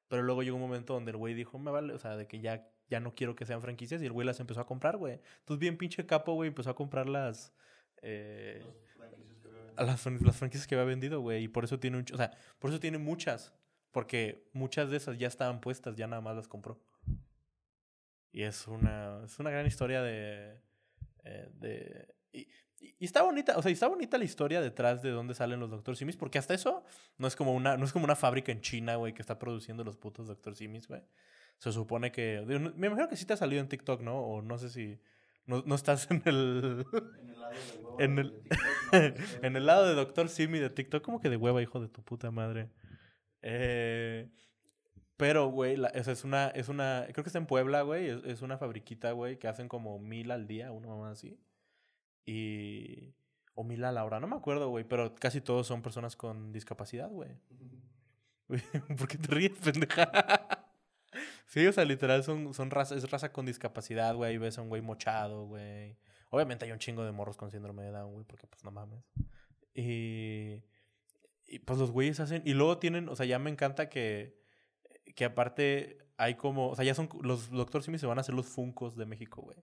Pero 0.09 0.23
luego 0.23 0.43
llegó 0.43 0.57
un 0.57 0.63
momento 0.63 0.93
donde 0.93 1.11
el 1.11 1.17
güey 1.17 1.33
dijo, 1.35 1.57
me 1.59 1.71
vale, 1.71 1.93
o 1.93 1.99
sea, 1.99 2.17
de 2.17 2.27
que 2.27 2.41
ya, 2.41 2.67
ya 2.89 2.99
no 2.99 3.15
quiero 3.15 3.35
que 3.35 3.45
sean 3.45 3.61
franquicias 3.61 4.01
y 4.01 4.05
el 4.05 4.11
güey 4.11 4.25
las 4.27 4.39
empezó 4.39 4.59
a 4.59 4.65
comprar, 4.65 4.97
güey. 4.97 5.21
Entonces 5.39 5.59
bien 5.59 5.77
pinche 5.77 6.05
capo, 6.05 6.33
güey, 6.33 6.49
empezó 6.49 6.71
a 6.71 6.75
comprar 6.75 7.07
las, 7.07 7.53
eh, 8.01 8.63
a 9.75 9.83
las, 9.83 10.05
las, 10.05 10.35
franquicias 10.35 10.67
que 10.67 10.75
había 10.75 10.85
vendido, 10.85 11.21
güey. 11.21 11.43
Y 11.43 11.47
por 11.47 11.63
eso 11.63 11.79
tiene 11.79 11.97
un, 11.97 12.05
o 12.13 12.17
sea, 12.17 12.31
por 12.59 12.69
eso 12.69 12.79
tiene 12.79 12.97
muchas. 12.97 13.53
Porque 13.91 14.47
muchas 14.53 14.91
de 14.91 14.97
esas 14.97 15.17
ya 15.17 15.27
estaban 15.27 15.61
puestas, 15.61 15.95
ya 15.95 16.07
nada 16.07 16.21
más 16.21 16.35
las 16.35 16.47
compró. 16.47 16.79
Y 18.31 18.43
es 18.43 18.67
una, 18.67 19.23
es 19.25 19.39
una 19.39 19.49
gran 19.49 19.65
historia 19.65 20.01
de... 20.01 20.61
Eh, 21.23 21.49
de 21.53 22.15
y, 22.31 22.47
y, 22.79 23.05
está 23.05 23.23
bonita, 23.23 23.57
o 23.57 23.61
sea, 23.61 23.71
está 23.71 23.87
bonita 23.87 24.17
la 24.17 24.23
historia 24.23 24.61
detrás 24.61 25.01
de 25.01 25.09
dónde 25.09 25.33
salen 25.33 25.59
los 25.59 25.71
Doctor 25.71 25.95
Simis, 25.95 26.15
porque 26.15 26.37
hasta 26.37 26.53
eso 26.53 26.83
no 27.17 27.27
es 27.27 27.35
como 27.35 27.53
una, 27.53 27.75
no 27.75 27.85
es 27.85 27.91
como 27.91 28.05
una 28.05 28.15
fábrica 28.15 28.51
en 28.51 28.61
China, 28.61 28.95
güey, 28.95 29.13
que 29.13 29.21
está 29.21 29.39
produciendo 29.39 29.83
los 29.83 29.97
putos 29.97 30.27
Doctor 30.27 30.55
Simis, 30.55 30.87
güey. 30.87 31.01
Se 31.57 31.73
supone 31.73 32.11
que. 32.11 32.41
Me 32.75 32.87
imagino 32.87 33.09
que 33.09 33.17
sí 33.17 33.25
te 33.25 33.33
ha 33.33 33.37
salido 33.37 33.61
en 33.61 33.67
TikTok, 33.67 34.01
¿no? 34.01 34.17
O 34.17 34.41
no 34.41 34.57
sé 34.57 34.69
si. 34.69 34.99
No, 35.49 35.63
no 35.65 35.73
estás 35.73 36.07
en 36.11 36.21
el. 36.25 36.85
En 37.97 38.19
el 38.19 38.37
lado 38.37 38.51
de 38.91 39.15
en 39.47 39.55
el 39.55 39.65
lado 39.65 39.87
de 39.87 39.95
Doctor 39.95 40.29
Simi 40.29 40.59
de 40.59 40.69
TikTok. 40.69 41.03
Como 41.03 41.19
que 41.19 41.29
de 41.31 41.37
hueva, 41.37 41.59
hijo 41.59 41.79
de 41.79 41.89
tu 41.89 42.03
puta 42.03 42.29
madre. 42.29 42.69
Eh, 43.41 44.29
pero, 45.17 45.47
güey, 45.47 45.75
esa 45.95 46.11
es 46.11 46.23
una, 46.23 46.49
es 46.49 46.69
una. 46.69 47.07
Creo 47.11 47.23
que 47.23 47.29
está 47.29 47.39
en 47.39 47.47
Puebla, 47.47 47.81
güey. 47.81 48.09
Es, 48.25 48.43
una 48.43 48.59
fabriquita, 48.59 49.11
güey, 49.13 49.39
que 49.39 49.47
hacen 49.47 49.67
como 49.67 49.97
mil 49.97 50.29
al 50.29 50.45
día, 50.45 50.71
una 50.71 50.87
mamá 50.87 51.09
así. 51.09 51.39
Y. 52.27 53.15
O 53.55 53.63
mil 53.63 53.83
a 53.85 53.91
la 53.91 54.05
hora, 54.05 54.19
no 54.19 54.27
me 54.27 54.35
acuerdo, 54.35 54.69
güey. 54.69 54.83
Pero 54.83 55.15
casi 55.15 55.41
todos 55.41 55.65
son 55.65 55.81
personas 55.81 56.15
con 56.15 56.51
discapacidad, 56.51 57.09
güey. 57.09 57.31
¿Por 58.99 59.07
qué 59.07 59.17
te 59.17 59.33
ríes, 59.33 59.57
pendeja? 59.57 60.11
Sí, 61.49 61.65
o 61.65 61.73
sea, 61.73 61.83
literal 61.83 62.23
son, 62.23 62.53
son 62.53 62.69
raza, 62.69 62.95
es 62.95 63.09
raza 63.09 63.31
con 63.33 63.47
discapacidad, 63.47 64.13
güey. 64.13 64.31
Ahí 64.31 64.37
ves 64.37 64.59
a 64.59 64.61
un 64.61 64.69
güey 64.69 64.83
mochado, 64.83 65.47
güey. 65.47 65.97
Obviamente 66.29 66.65
hay 66.65 66.71
un 66.71 66.77
chingo 66.77 67.03
de 67.03 67.11
morros 67.11 67.37
con 67.37 67.49
síndrome 67.49 67.81
de 67.81 67.89
Down, 67.89 68.13
güey, 68.13 68.23
porque 68.23 68.45
pues 68.45 68.63
no 68.63 68.69
mames. 68.69 69.03
Y, 69.73 70.61
y 71.47 71.59
pues 71.65 71.79
los 71.79 71.89
güeyes 71.89 72.19
hacen. 72.19 72.43
Y 72.45 72.53
luego 72.53 72.77
tienen, 72.77 73.09
o 73.09 73.15
sea, 73.15 73.25
ya 73.25 73.39
me 73.39 73.49
encanta 73.49 73.89
que, 73.89 74.39
que 75.15 75.25
aparte 75.25 75.97
hay 76.17 76.35
como, 76.35 76.69
o 76.69 76.75
sea, 76.75 76.85
ya 76.85 76.93
son, 76.93 77.09
los 77.23 77.49
Doctor 77.49 77.81
Simi 77.81 77.97
se 77.97 78.05
van 78.05 78.19
a 78.19 78.21
hacer 78.21 78.35
los 78.35 78.45
Funcos 78.45 78.95
de 78.95 79.07
México, 79.07 79.41
güey. 79.41 79.57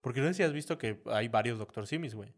Porque 0.00 0.20
no 0.22 0.28
sé 0.28 0.34
si 0.34 0.42
has 0.42 0.54
visto 0.54 0.78
que 0.78 1.02
hay 1.04 1.28
varios 1.28 1.58
Doctor 1.58 1.86
Simis, 1.86 2.14
güey. 2.14 2.32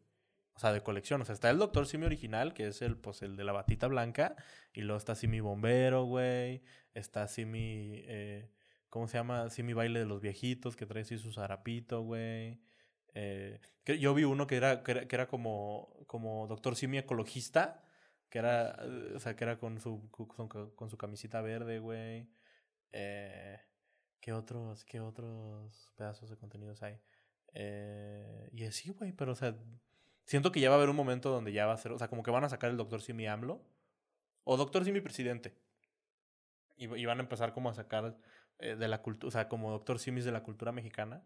O 0.55 0.61
sea, 0.61 0.73
de 0.73 0.83
colección. 0.83 1.23
O 1.23 1.25
sea, 1.25 1.35
está 1.35 1.51
el 1.51 1.59
Doctor 1.59 1.87
Simi 1.87 2.07
original, 2.07 2.55
que 2.55 2.69
es 2.69 2.83
el, 2.83 2.97
pues, 2.97 3.23
el 3.23 3.37
de 3.37 3.45
la 3.45 3.53
batita 3.53 3.87
blanca. 3.89 4.37
Y 4.73 4.83
luego 4.83 4.99
está 4.99 5.15
Simi 5.15 5.41
Bombero, 5.41 6.05
güey. 6.05 6.63
Está 6.95 7.27
Simi... 7.29 8.03
Eh, 8.07 8.51
¿Cómo 8.91 9.09
se 9.09 9.17
llama? 9.17 9.49
Simi 9.49 9.73
Baile 9.73 10.01
de 10.01 10.07
los 10.07 10.21
Viejitos, 10.21 10.77
que 10.77 10.85
trae 10.85 11.03
así 11.03 11.17
su 11.17 11.33
zarapito, 11.33 12.03
güey. 12.03 12.61
Eh, 13.15 13.61
yo 13.87 14.13
vi 14.15 14.25
uno 14.25 14.47
que 14.47 14.57
era, 14.57 14.83
que 14.83 14.91
era, 14.93 15.09
que 15.09 15.17
era 15.17 15.27
como, 15.29 16.05
como 16.07 16.47
Doctor 16.47 16.77
Simi 16.77 16.99
ecologista. 16.99 17.85
Que 18.29 18.39
era, 18.39 18.77
eh, 18.83 19.13
o 19.15 19.21
sea, 19.21 19.35
que 19.37 19.45
era 19.45 19.59
con 19.59 19.81
su, 19.81 20.11
con, 20.11 20.49
con 20.49 20.91
su 20.91 20.99
camisita 20.99 21.41
verde, 21.41 21.79
güey. 21.79 22.29
Eh, 22.93 23.59
¿Qué 24.21 24.33
otros, 24.33 24.85
qué 24.85 25.01
otros 25.01 25.91
pedazos 25.97 26.31
de 26.31 26.37
contenidos 26.37 26.83
hay? 26.83 27.01
Eh, 27.55 28.49
y 28.53 28.65
así, 28.65 28.91
güey, 28.91 29.13
pero, 29.13 29.33
o 29.33 29.35
sea, 29.35 29.57
siento 30.25 30.53
que 30.53 30.61
ya 30.61 30.69
va 30.69 30.77
a 30.77 30.79
haber 30.79 30.91
un 30.91 30.97
momento 30.97 31.31
donde 31.31 31.53
ya 31.53 31.67
va 31.67 31.75
a 31.75 31.79
ser, 31.79 31.93
o 31.93 31.99
sea, 31.99 32.09
como 32.09 32.23
que 32.23 32.31
van 32.31 32.45
a 32.45 32.49
sacar 32.49 32.71
el 32.71 32.77
Doctor 32.77 33.03
Simi 33.03 33.27
AMLO 33.27 33.63
o 34.45 34.57
Doctor 34.57 34.85
Simi 34.85 35.01
Presidente. 35.01 35.57
Y, 36.77 36.93
y 36.95 37.07
van 37.07 37.19
a 37.19 37.23
empezar 37.23 37.53
como 37.53 37.71
a 37.71 37.75
sacar 37.75 38.17
eh, 38.59 38.77
de 38.77 38.89
la 38.89 39.03
cultura, 39.03 39.29
o 39.29 39.31
sea, 39.31 39.49
como 39.49 39.71
Doctor 39.71 39.99
Simis 39.99 40.25
de 40.25 40.33
la 40.33 40.43
cultura 40.43 40.73
mexicana. 40.73 41.25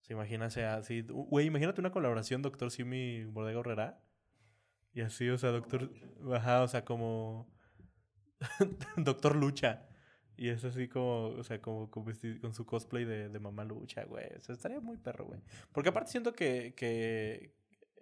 Se 0.00 0.14
imagínase 0.14 0.64
así, 0.64 1.02
güey, 1.02 1.46
imagínate 1.46 1.80
una 1.80 1.92
colaboración 1.92 2.42
Doctor 2.42 2.70
Simi 2.70 3.24
Bodega 3.24 3.60
Horrera. 3.60 4.02
Y 4.92 5.02
así, 5.02 5.28
o 5.28 5.38
sea, 5.38 5.50
Doctor, 5.50 5.90
ajá, 6.32 6.62
o 6.62 6.68
sea, 6.68 6.84
como 6.84 7.52
Doctor 8.96 9.36
Lucha. 9.36 9.86
Y 10.36 10.48
es 10.48 10.64
así 10.64 10.88
como, 10.88 11.26
o 11.26 11.44
sea, 11.44 11.60
como, 11.60 11.90
como 11.90 12.10
con 12.40 12.54
su 12.54 12.64
cosplay 12.64 13.04
de, 13.04 13.28
de 13.28 13.38
mamá 13.38 13.64
lucha, 13.64 14.04
güey. 14.04 14.24
O 14.38 14.42
sea, 14.42 14.54
estaría 14.54 14.80
muy 14.80 14.96
perro, 14.96 15.26
güey. 15.26 15.40
Porque 15.72 15.90
aparte 15.90 16.10
siento 16.10 16.32
que, 16.32 16.72
que, 16.74 17.54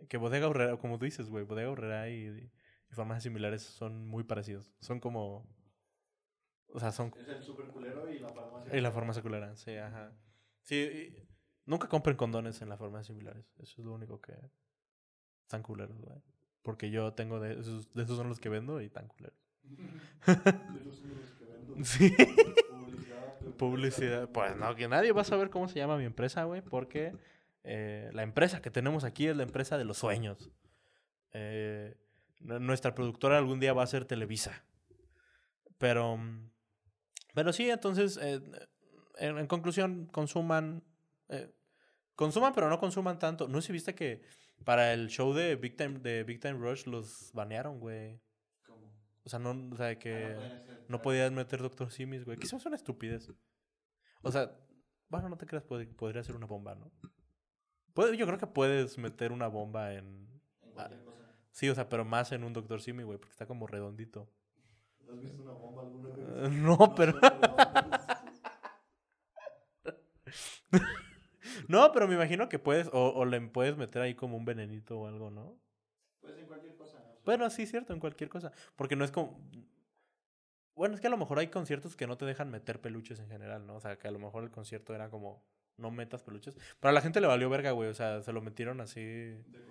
que 0.09 0.17
Bodega 0.17 0.49
Horrera, 0.49 0.77
como 0.77 0.99
tú 0.99 1.05
dices, 1.05 1.29
güey, 1.29 1.45
Bodega 1.45 1.71
Horrera 1.71 2.09
y, 2.09 2.51
y 2.91 2.95
farmacias 2.95 3.25
similares 3.25 3.63
son 3.63 4.07
muy 4.07 4.25
parecidos. 4.25 4.73
Son 4.81 5.01
como... 5.01 5.47
O 6.69 6.79
sea, 6.79 6.93
son... 6.93 7.13
Es 7.19 7.29
el 7.29 7.43
super 7.43 7.67
culero 7.67 8.11
y 8.13 8.19
la 8.19 8.29
farmacia. 8.29 8.77
Y 8.77 8.81
la 8.81 8.93
farmacia 8.93 9.23
culera, 9.23 9.57
sí, 9.57 9.77
ajá. 9.77 10.13
Sí, 10.63 10.77
y 10.77 11.29
nunca 11.65 11.89
compren 11.89 12.17
condones 12.17 12.61
en 12.61 12.69
las 12.69 12.79
farmacias 12.79 13.07
similares. 13.07 13.47
Eso 13.59 13.81
es 13.81 13.87
lo 13.87 13.95
único 13.95 14.21
que... 14.21 14.35
Están 15.43 15.63
culeros, 15.63 15.99
güey. 15.99 16.19
Porque 16.61 16.91
yo 16.91 17.15
tengo 17.15 17.41
de 17.41 17.59
esos, 17.59 17.91
de 17.95 18.03
esos 18.03 18.19
son 18.19 18.29
los 18.29 18.39
que 18.39 18.51
vendo 18.51 18.83
y 18.83 18.91
tan 18.91 19.09
culeros. 19.09 19.39
Esos 20.79 20.99
son 20.99 21.17
los 21.17 21.31
que 21.33 21.45
vendo. 21.45 21.77
Sí. 21.85 22.15
Publicidad. 22.69 23.57
Publicidad. 23.57 24.29
Pues 24.29 24.57
no, 24.57 24.75
que 24.75 24.89
nadie 24.89 25.13
va 25.13 25.23
a 25.23 25.25
saber 25.25 25.49
cómo 25.49 25.69
se 25.69 25.79
llama 25.79 25.97
mi 25.97 26.05
empresa, 26.05 26.45
güey, 26.45 26.61
porque 26.61 27.15
eh, 27.65 28.11
la 28.13 28.23
empresa 28.23 28.61
que 28.63 28.71
tenemos 28.71 29.05
aquí 29.05 29.27
es 29.27 29.37
la 29.37 29.43
empresa 29.43 29.77
de 29.79 29.85
los 29.85 29.99
sueños. 29.99 30.51
Eh, 31.33 31.97
nu- 32.41 32.59
nuestra 32.61 32.95
productora 32.95 33.39
algún 33.39 33.61
día 33.61 33.73
va 33.73 33.83
a 33.83 33.87
ser 33.87 34.05
Televisa. 34.05 34.65
Pero, 35.79 36.17
mm, 36.17 36.51
pero 37.35 37.53
sí, 37.53 37.69
entonces, 37.71 38.19
eh, 38.21 38.41
en, 39.19 39.39
en 39.39 39.47
conclusión, 39.47 40.07
consuman, 40.07 40.83
consuman, 42.15 42.53
pero 42.55 42.69
no 42.69 42.79
consuman 42.81 43.19
tanto. 43.19 43.47
No 43.49 43.61
sé 43.61 43.69
si 43.69 43.73
viste 43.73 43.95
que 43.95 44.23
para 44.65 44.93
el 44.93 45.09
show 45.09 45.33
de 45.33 45.55
Big 45.57 45.77
Time, 45.77 45.99
de 46.01 46.25
Big 46.25 46.41
Time 46.41 46.55
Rush 46.59 46.87
los 46.87 47.31
banearon, 47.33 47.79
güey. 47.79 48.21
¿Cómo? 48.67 48.91
O 49.25 49.29
sea, 49.29 49.39
no, 49.39 49.51
o 49.73 49.77
sea, 49.77 49.89
Ah, 49.91 49.95
que... 49.97 50.11
no 50.21 50.35
pueden 50.37 50.53
hacer- 50.53 50.85
No 50.89 51.03
podías 51.03 51.33
meter 51.33 51.61
Doctor 51.63 51.91
Simis, 51.93 52.25
güey. 52.25 52.39
Que 52.39 52.47
eso 52.47 52.57
es 52.57 52.67
una 52.67 52.77
estupidez. 52.77 53.31
O 54.23 54.33
sea, 54.33 54.51
bueno, 55.09 55.29
no 55.29 55.37
te 55.37 55.47
creas, 55.47 55.65
pod- 55.65 55.95
podría 55.95 56.23
ser 56.25 56.35
una 56.35 56.47
bomba, 56.47 56.75
¿no? 56.75 56.91
Puede- 57.99 58.17
yo 58.17 58.27
creo 58.27 58.39
que 58.39 58.47
puedes 58.47 58.97
meter 58.97 59.33
una 59.33 59.49
bomba 59.49 59.93
en... 59.93 60.29
En 60.63 60.71
cualquier 60.71 61.03
cosa. 61.03 61.19
Sí, 61.51 61.69
o 61.69 61.75
sea, 61.75 61.89
pero 61.89 62.05
más 62.05 62.31
en 62.31 62.45
un 62.45 62.53
Doctor 62.53 62.81
Simi, 62.81 63.03
güey, 63.03 63.19
porque 63.19 63.33
está 63.33 63.45
como 63.45 63.67
redondito. 63.67 64.31
¿Has 65.11 65.21
visto 65.21 65.43
una 65.43 65.51
bomba 65.51 65.83
alguna 65.83 66.11
vez? 66.11 66.29
Eh, 66.45 66.49
no, 66.49 66.95
pero... 66.95 67.19
No, 71.67 71.91
pero 71.93 72.07
me 72.07 72.15
imagino 72.15 72.49
que 72.49 72.61
puedes... 72.61 72.87
O, 72.93 73.15
o 73.17 73.25
le 73.25 73.41
puedes 73.41 73.77
meter 73.77 74.01
ahí 74.01 74.15
como 74.15 74.37
un 74.37 74.45
venenito 74.45 75.01
o 75.01 75.09
algo, 75.09 75.33
¿no? 75.33 75.59
Pues 76.21 76.39
en 76.39 76.47
cualquier 76.47 76.77
cosa. 76.77 76.99
o 76.99 77.03
sea, 77.03 77.19
Bueno, 77.25 77.51
sí, 77.51 77.67
cierto, 77.67 77.93
en 77.93 77.99
cualquier 77.99 78.31
cosa. 78.31 78.53
Porque 78.77 78.95
no 78.95 79.05
es 79.05 79.11
como... 79.11 79.41
Bueno, 80.77 80.95
es 80.95 81.01
que 81.01 81.09
a 81.09 81.11
lo 81.11 81.17
mejor 81.17 81.41
hay 81.41 81.49
conciertos 81.49 81.97
que 81.97 82.07
no 82.07 82.17
te 82.17 82.27
dejan 82.27 82.49
meter 82.49 82.81
peluches 82.81 83.19
en 83.19 83.29
general, 83.29 83.67
¿no? 83.67 83.75
O 83.75 83.81
sea, 83.81 83.99
que 83.99 84.07
a 84.07 84.13
lo 84.13 84.21
mejor 84.21 84.45
el 84.45 84.53
concierto 84.53 84.95
era 84.95 85.11
como... 85.11 85.43
No 85.79 85.91
metas 85.91 86.23
peluches. 86.23 86.57
Pero 86.79 86.91
a 86.91 86.93
la 86.93 87.01
gente 87.01 87.21
le 87.21 87.27
valió 87.27 87.49
verga, 87.49 87.71
güey. 87.71 87.89
O 87.89 87.95
sea, 87.95 88.23
se 88.23 88.33
lo 88.33 88.43
metieron 88.43 88.81
así... 88.81 89.01
de. 89.01 89.69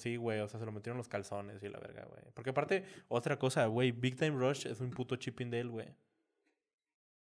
Sí, 0.00 0.16
güey, 0.16 0.40
o 0.40 0.48
sea, 0.48 0.58
se 0.58 0.64
lo 0.64 0.72
metieron 0.72 0.96
los 0.96 1.08
calzones 1.08 1.62
y 1.62 1.68
la 1.68 1.78
verga, 1.78 2.06
güey. 2.06 2.22
Porque 2.32 2.50
aparte, 2.50 2.86
otra 3.08 3.38
cosa, 3.38 3.66
güey, 3.66 3.92
Big 3.92 4.16
Time 4.16 4.30
Rush 4.30 4.66
es 4.66 4.80
un 4.80 4.90
puto 4.90 5.16
Chippendale, 5.16 5.68
güey. 5.68 5.88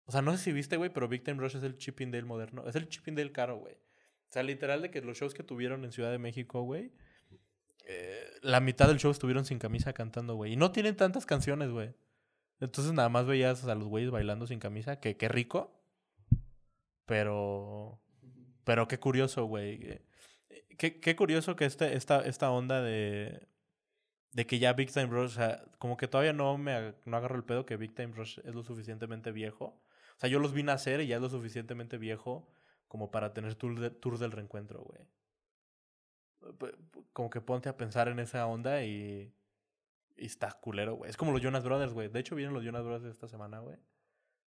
O 0.04 0.10
sea, 0.12 0.20
no 0.20 0.32
sé 0.32 0.38
si 0.38 0.52
viste, 0.52 0.76
güey, 0.76 0.92
pero 0.92 1.06
Big 1.06 1.22
Time 1.22 1.40
Rush 1.40 1.56
es 1.56 1.62
el 1.62 1.76
Chippendale 1.76 2.24
moderno. 2.24 2.66
Es 2.66 2.74
el 2.74 2.88
Chippendale 2.88 3.30
caro, 3.30 3.58
güey. 3.58 3.74
O 3.74 4.32
sea, 4.32 4.42
literal 4.42 4.82
de 4.82 4.90
que 4.90 5.00
los 5.00 5.16
shows 5.16 5.32
que 5.32 5.44
tuvieron 5.44 5.84
en 5.84 5.92
Ciudad 5.92 6.10
de 6.10 6.18
México, 6.18 6.62
güey, 6.62 6.92
eh, 7.84 8.24
la 8.42 8.58
mitad 8.58 8.88
del 8.88 8.98
show 8.98 9.12
estuvieron 9.12 9.44
sin 9.44 9.60
camisa 9.60 9.92
cantando, 9.92 10.34
güey. 10.34 10.54
Y 10.54 10.56
no 10.56 10.72
tienen 10.72 10.96
tantas 10.96 11.24
canciones, 11.24 11.70
güey. 11.70 11.94
Entonces 12.58 12.92
nada 12.92 13.08
más 13.08 13.26
veías 13.26 13.64
a 13.64 13.74
los 13.76 13.86
güeyes 13.86 14.10
bailando 14.10 14.46
sin 14.46 14.58
camisa, 14.58 14.98
que 14.98 15.16
qué 15.16 15.28
rico. 15.28 15.72
Pero... 17.04 18.00
Pero 18.66 18.88
qué 18.88 18.98
curioso, 18.98 19.44
güey. 19.44 20.02
Qué, 20.76 20.98
qué 21.00 21.14
curioso 21.14 21.54
que 21.54 21.66
este, 21.66 21.96
esta, 21.96 22.26
esta 22.26 22.50
onda 22.50 22.82
de, 22.82 23.46
de 24.32 24.44
que 24.44 24.58
ya 24.58 24.72
Big 24.72 24.92
Time 24.92 25.06
Rush, 25.06 25.26
o 25.26 25.28
sea, 25.28 25.64
como 25.78 25.96
que 25.96 26.08
todavía 26.08 26.32
no 26.32 26.58
me 26.58 26.94
no 27.04 27.16
agarro 27.16 27.36
el 27.36 27.44
pedo 27.44 27.64
que 27.64 27.76
Big 27.76 27.94
Time 27.94 28.12
Rush 28.12 28.40
es 28.40 28.56
lo 28.56 28.64
suficientemente 28.64 29.30
viejo. 29.30 29.80
O 30.16 30.18
sea, 30.18 30.28
yo 30.28 30.40
los 30.40 30.52
vi 30.52 30.64
nacer 30.64 31.00
y 31.00 31.06
ya 31.06 31.16
es 31.16 31.22
lo 31.22 31.28
suficientemente 31.28 31.96
viejo 31.96 32.50
como 32.88 33.12
para 33.12 33.32
tener 33.32 33.54
tour, 33.54 33.90
tour 34.00 34.18
del 34.18 34.32
reencuentro, 34.32 34.82
güey. 34.82 35.06
Como 37.12 37.30
que 37.30 37.40
ponte 37.40 37.68
a 37.68 37.76
pensar 37.76 38.08
en 38.08 38.18
esa 38.18 38.48
onda 38.48 38.82
y, 38.82 39.32
y 40.16 40.26
está 40.26 40.50
culero, 40.60 40.96
güey. 40.96 41.08
Es 41.08 41.16
como 41.16 41.30
los 41.30 41.40
Jonas 41.40 41.62
Brothers, 41.62 41.94
güey. 41.94 42.08
De 42.08 42.18
hecho, 42.18 42.34
vienen 42.34 42.52
los 42.52 42.64
Jonas 42.64 42.82
Brothers 42.82 43.14
esta 43.14 43.28
semana, 43.28 43.60
güey. 43.60 43.78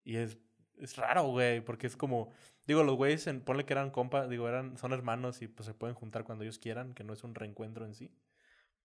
Y 0.03 0.17
es, 0.17 0.39
es 0.81 0.97
raro, 0.97 1.25
güey, 1.25 1.61
porque 1.61 1.87
es 1.87 1.97
como... 1.97 2.31
Digo, 2.67 2.83
los 2.85 2.97
güeyes, 2.97 3.29
ponle 3.45 3.65
que 3.65 3.73
eran 3.73 3.91
compas, 3.91 4.29
digo, 4.29 4.49
eran, 4.49 4.77
son 4.77 4.93
hermanos 4.93 5.41
y 5.41 5.49
pues 5.49 5.67
se 5.67 5.75
pueden 5.75 5.95
juntar 5.97 6.25
cuando 6.25 6.45
ellos 6.45 6.59
quieran, 6.59 6.93
que 6.95 7.05
no 7.05 7.15
es 7.15 7.25
un 7.25 7.35
reencuentro 7.35 7.87
en 7.87 7.95
sí. 7.95 8.13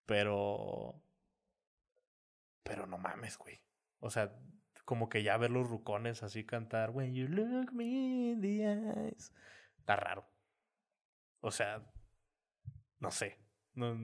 Pero... 0.05 1.01
Pero 2.63 2.87
no 2.87 2.97
mames, 2.97 3.37
güey. 3.37 3.61
O 3.99 4.09
sea, 4.09 4.33
como 4.85 5.09
que 5.09 5.23
ya 5.23 5.37
ver 5.37 5.51
los 5.51 5.69
rucones 5.69 6.23
así 6.23 6.45
cantar, 6.45 6.91
When 6.91 7.13
you 7.13 7.27
look 7.27 7.73
me 7.73 8.31
in 8.31 8.41
the 8.41 8.63
eyes. 8.63 9.33
Está 9.79 9.95
raro. 9.95 10.25
O 11.41 11.51
sea, 11.51 11.81
no 12.99 13.11
sé. 13.11 13.37
No. 13.73 13.95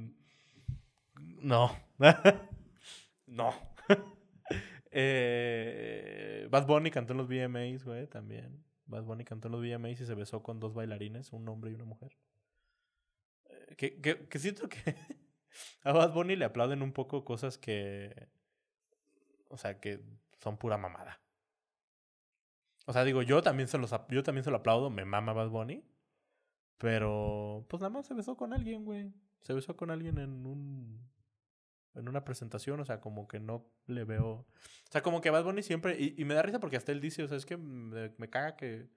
No. 1.15 1.75
no. 3.27 3.53
eh, 4.91 6.47
Bad 6.49 6.65
Bunny 6.67 6.91
cantó 6.91 7.13
en 7.13 7.17
los 7.17 7.27
VMAs, 7.27 7.83
güey, 7.83 8.07
también. 8.07 8.63
Bad 8.85 9.03
Bunny 9.03 9.23
cantó 9.23 9.47
en 9.47 9.51
los 9.53 9.61
VMAs 9.61 10.01
y 10.01 10.05
se 10.05 10.15
besó 10.15 10.41
con 10.41 10.59
dos 10.59 10.73
bailarines, 10.73 11.31
un 11.31 11.47
hombre 11.47 11.71
y 11.71 11.75
una 11.75 11.85
mujer. 11.85 12.17
Eh, 13.45 13.75
que, 13.75 14.01
que, 14.01 14.39
siento 14.39 14.67
que 14.67 14.95
a 15.83 15.91
Bad 15.91 16.13
Bunny 16.13 16.35
le 16.35 16.45
aplauden 16.45 16.81
un 16.81 16.91
poco 16.91 17.23
cosas 17.23 17.57
que. 17.57 18.27
O 19.49 19.57
sea, 19.57 19.79
que 19.79 20.01
son 20.39 20.57
pura 20.57 20.77
mamada. 20.77 21.19
O 22.85 22.93
sea, 22.93 23.03
digo, 23.03 23.21
yo 23.21 23.41
también 23.41 23.67
se 23.67 23.77
los 23.77 23.93
yo 24.09 24.23
también 24.23 24.43
se 24.43 24.51
lo 24.51 24.57
aplaudo, 24.57 24.89
me 24.89 25.05
mama 25.05 25.33
Bad 25.33 25.49
Bunny. 25.49 25.83
Pero, 26.79 27.65
pues 27.67 27.81
nada 27.81 27.89
más 27.91 28.07
se 28.07 28.13
besó 28.13 28.35
con 28.37 28.53
alguien, 28.53 28.85
güey. 28.85 29.13
Se 29.41 29.53
besó 29.53 29.75
con 29.75 29.91
alguien 29.91 30.17
en 30.17 30.45
un. 30.45 31.09
En 31.99 32.09
una 32.09 32.23
presentación, 32.23 32.79
o 32.79 32.85
sea, 32.85 32.99
como 33.01 33.27
que 33.27 33.39
no 33.39 33.65
le 33.87 34.03
veo. 34.03 34.27
O 34.27 34.45
sea, 34.91 35.01
como 35.01 35.21
que 35.21 35.29
Bad 35.29 35.43
Bunny 35.43 35.63
siempre. 35.63 35.97
Y, 35.99 36.23
me 36.25 36.33
da 36.33 36.41
risa 36.41 36.59
porque 36.59 36.77
hasta 36.77 36.91
él 36.91 37.01
dice, 37.01 37.23
o 37.23 37.27
sea, 37.27 37.37
es 37.37 37.45
que 37.45 37.57
me, 37.57 38.11
me 38.17 38.29
caga 38.29 38.55
que. 38.55 38.89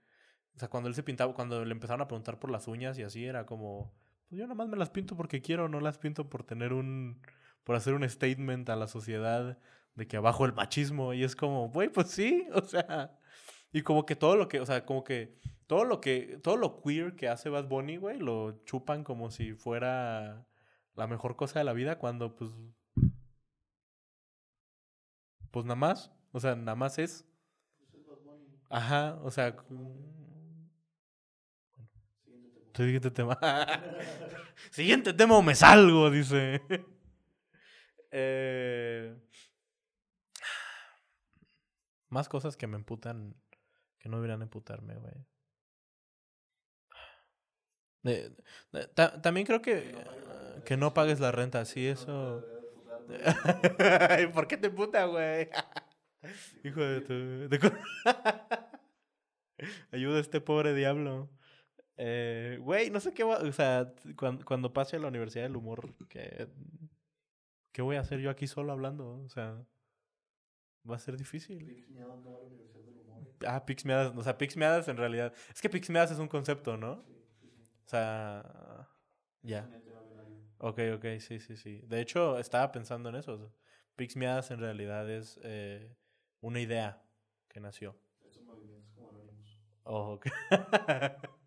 O 0.55 0.59
sea, 0.59 0.69
cuando 0.69 0.89
él 0.89 0.95
se 0.95 1.03
pintaba, 1.03 1.35
cuando 1.35 1.65
le 1.65 1.73
empezaron 1.73 2.03
a 2.03 2.09
preguntar 2.09 2.39
por 2.39 2.51
las 2.51 2.69
uñas 2.69 2.99
y 2.99 3.03
así, 3.03 3.25
era 3.25 3.47
como. 3.47 3.93
Pues 4.29 4.39
yo 4.39 4.45
nada 4.47 4.55
más 4.55 4.69
me 4.69 4.77
las 4.77 4.91
pinto 4.91 5.17
porque 5.17 5.43
quiero, 5.43 5.69
no 5.69 5.81
las 5.81 5.99
pinto 5.99 6.29
por 6.29 6.45
tener 6.45 6.73
un. 6.73 7.21
Por 7.65 7.77
hacer 7.77 7.95
un 7.95 8.09
statement 8.09 8.69
a 8.71 8.77
la 8.77 8.89
sociedad 8.89 9.59
de 9.95 10.09
que 10.09 10.17
abajo 10.17 10.47
el 10.47 10.53
machismo. 10.53 11.15
Y 11.15 11.25
es 11.25 11.37
como, 11.37 11.69
güey, 11.71 11.89
pues 11.89 12.09
sí, 12.09 12.47
o 12.55 12.63
sea. 12.63 13.19
Y 13.73 13.83
como 13.83 14.05
que 14.07 14.17
todo 14.17 14.37
lo 14.37 14.49
que, 14.49 14.61
o 14.61 14.67
sea, 14.67 14.85
como 14.85 15.03
que 15.03 15.35
todo 15.67 15.85
lo 15.85 16.03
que, 16.03 16.39
todo 16.43 16.59
lo 16.59 16.83
queer 16.83 17.17
que 17.17 17.29
hace 17.29 17.49
Bad 17.49 17.67
Bunny, 17.67 17.97
güey, 17.97 18.19
lo 18.19 18.63
chupan 18.65 19.05
como 19.05 19.31
si 19.31 19.55
fuera 19.55 20.47
la 20.95 21.07
mejor 21.07 21.37
cosa 21.37 21.61
de 21.61 21.65
la 21.65 21.73
vida 21.73 21.99
cuando, 21.99 22.37
pues, 22.37 22.51
pues 25.53 25.65
nada 25.67 25.77
más, 25.77 26.11
o 26.33 26.41
sea, 26.41 26.57
nada 26.57 26.75
más 26.75 26.99
es, 26.99 27.25
ajá, 28.71 29.19
o 29.23 29.31
sea, 29.31 29.55
Siguiente 32.75 33.11
tema. 33.11 33.39
Siguiente 34.71 35.13
tema. 35.13 35.37
O 35.37 35.43
me 35.43 35.55
salgo, 35.55 36.11
dice. 36.11 36.63
Eh, 38.15 39.17
Más 42.11 42.29
cosas 42.29 42.59
que 42.59 42.67
me 42.67 42.77
emputan 42.77 43.35
que 43.99 44.11
no 44.11 44.17
deberían 44.19 44.43
emputarme, 44.43 44.97
güey. 44.97 45.15
Eh, 48.05 48.37
eh, 48.75 48.89
ta- 48.95 49.23
también 49.23 49.47
creo 49.47 49.63
que, 49.63 49.79
eh, 49.79 50.63
que 50.67 50.77
no 50.77 50.93
pagues 50.93 51.21
la 51.21 51.33
renta, 51.33 51.65
sí, 51.65 51.87
eso. 51.87 52.45
¿Por 54.35 54.47
qué 54.47 54.57
te 54.57 54.69
emputa, 54.69 55.05
güey? 55.07 55.49
Hijo 56.65 56.81
de 56.81 57.01
tu. 57.01 57.49
de 57.49 57.59
Ayuda 59.93 60.19
a 60.19 60.21
este 60.21 60.41
pobre 60.41 60.75
diablo. 60.75 61.31
Eh, 61.97 62.59
Güey, 62.61 62.91
no 62.91 63.01
sé 63.01 63.13
qué 63.13 63.25
va. 63.25 63.39
O 63.39 63.53
sea, 63.53 63.93
cuando, 64.17 64.45
cuando 64.45 64.73
pase 64.73 64.97
a 64.97 65.01
la 65.01 65.09
Universidad 65.09 65.45
del 65.45 65.57
Humor, 65.57 65.95
¿qué, 66.09 66.49
¿qué 67.73 67.83
voy 67.83 67.97
a 67.97 68.01
hacer 68.01 68.21
yo 68.21 68.31
aquí 68.31 68.47
solo 68.47 68.73
hablando? 68.73 69.21
O 69.21 69.29
sea, 69.29 69.65
va 70.89 70.97
a 70.97 71.01
ser 71.01 71.17
difícil. 71.17 71.87
Humor. 71.97 72.41
Ah, 73.47 73.65
Pixmeadas. 73.65 74.17
O 74.17 74.23
sea, 74.23 74.39
Pixmeadas 74.39 74.89
en 74.89 74.97
realidad. 74.97 75.33
Es 75.53 75.61
que 75.61 75.69
Pixmeadas 75.69 76.13
es 76.13 76.19
un 76.19 76.29
concepto, 76.29 76.77
¿no? 76.77 77.05
Sí, 77.07 77.15
sí, 77.41 77.49
sí. 77.51 77.71
O 77.85 77.89
sea. 77.89 78.89
Ya. 79.43 79.69
Ok, 80.65 80.79
ok, 80.95 81.05
sí, 81.19 81.41
sí, 81.41 81.57
sí. 81.57 81.81
De 81.87 82.01
hecho, 82.01 82.39
estaba 82.39 82.71
pensando 82.71 83.09
en 83.09 83.17
eso. 83.17 83.35
o 83.35 83.39
sea, 83.39 83.49
Pixmeadas 83.97 84.51
en 84.53 84.61
realidad 84.61 85.11
es 85.11 85.39
eh, 85.43 85.97
una 86.41 86.61
idea 86.61 87.03
que 87.49 87.61
nació. 87.61 87.99
Estos 88.25 88.45
movimientos 88.45 88.93
como 88.95 89.09
anónimos. 89.11 89.59
Oh, 89.85 90.13
ok. 90.15 90.27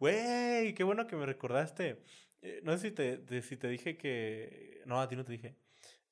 Güey, 0.00 0.74
qué 0.74 0.82
bueno 0.84 1.06
que 1.06 1.16
me 1.16 1.26
recordaste. 1.26 2.02
Eh, 2.42 2.60
no 2.64 2.72
sé 2.76 2.88
si 2.88 2.92
te, 2.92 3.18
te- 3.18 3.42
si 3.42 3.56
te 3.56 3.68
dije 3.68 3.96
que... 3.98 4.82
No, 4.86 5.00
a 5.00 5.08
ti 5.08 5.14
no 5.16 5.24
te 5.24 5.32
dije. 5.32 5.56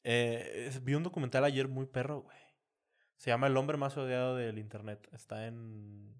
Eh, 0.04 0.70
vi 0.82 0.94
un 0.94 1.02
documental 1.04 1.44
ayer 1.44 1.68
muy 1.68 1.86
perro, 1.86 2.22
güey. 2.22 2.38
Se 3.18 3.30
llama 3.30 3.48
El 3.48 3.56
hombre 3.56 3.76
más 3.78 3.96
odiado 3.98 4.36
del 4.36 4.58
internet. 4.58 5.08
Está 5.12 5.46
en... 5.48 6.14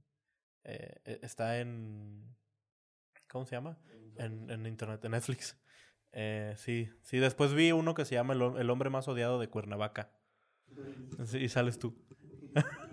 eh, 0.65 0.97
eh, 1.07 1.21
está 1.23 1.61
en... 1.61 2.37
¿Cómo 3.29 3.45
se 3.47 3.57
llama? 3.57 3.79
En, 4.17 4.51
en 4.51 4.67
internet, 4.67 5.05
en 5.05 5.13
Netflix. 5.13 5.57
Eh, 6.13 6.55
sí, 6.57 6.89
sí. 7.03 7.19
Después 7.19 7.55
vi 7.55 7.73
uno 7.73 7.95
que 7.95 8.05
se 8.05 8.15
llama 8.15 8.35
El, 8.35 8.43
El 8.59 8.71
hombre 8.71 8.91
más 8.91 9.09
odiado 9.09 9.39
de 9.39 9.49
Cuernavaca. 9.49 10.11
Sí, 11.25 11.39
y 11.39 11.49
sales 11.49 11.79
tú. 11.79 11.97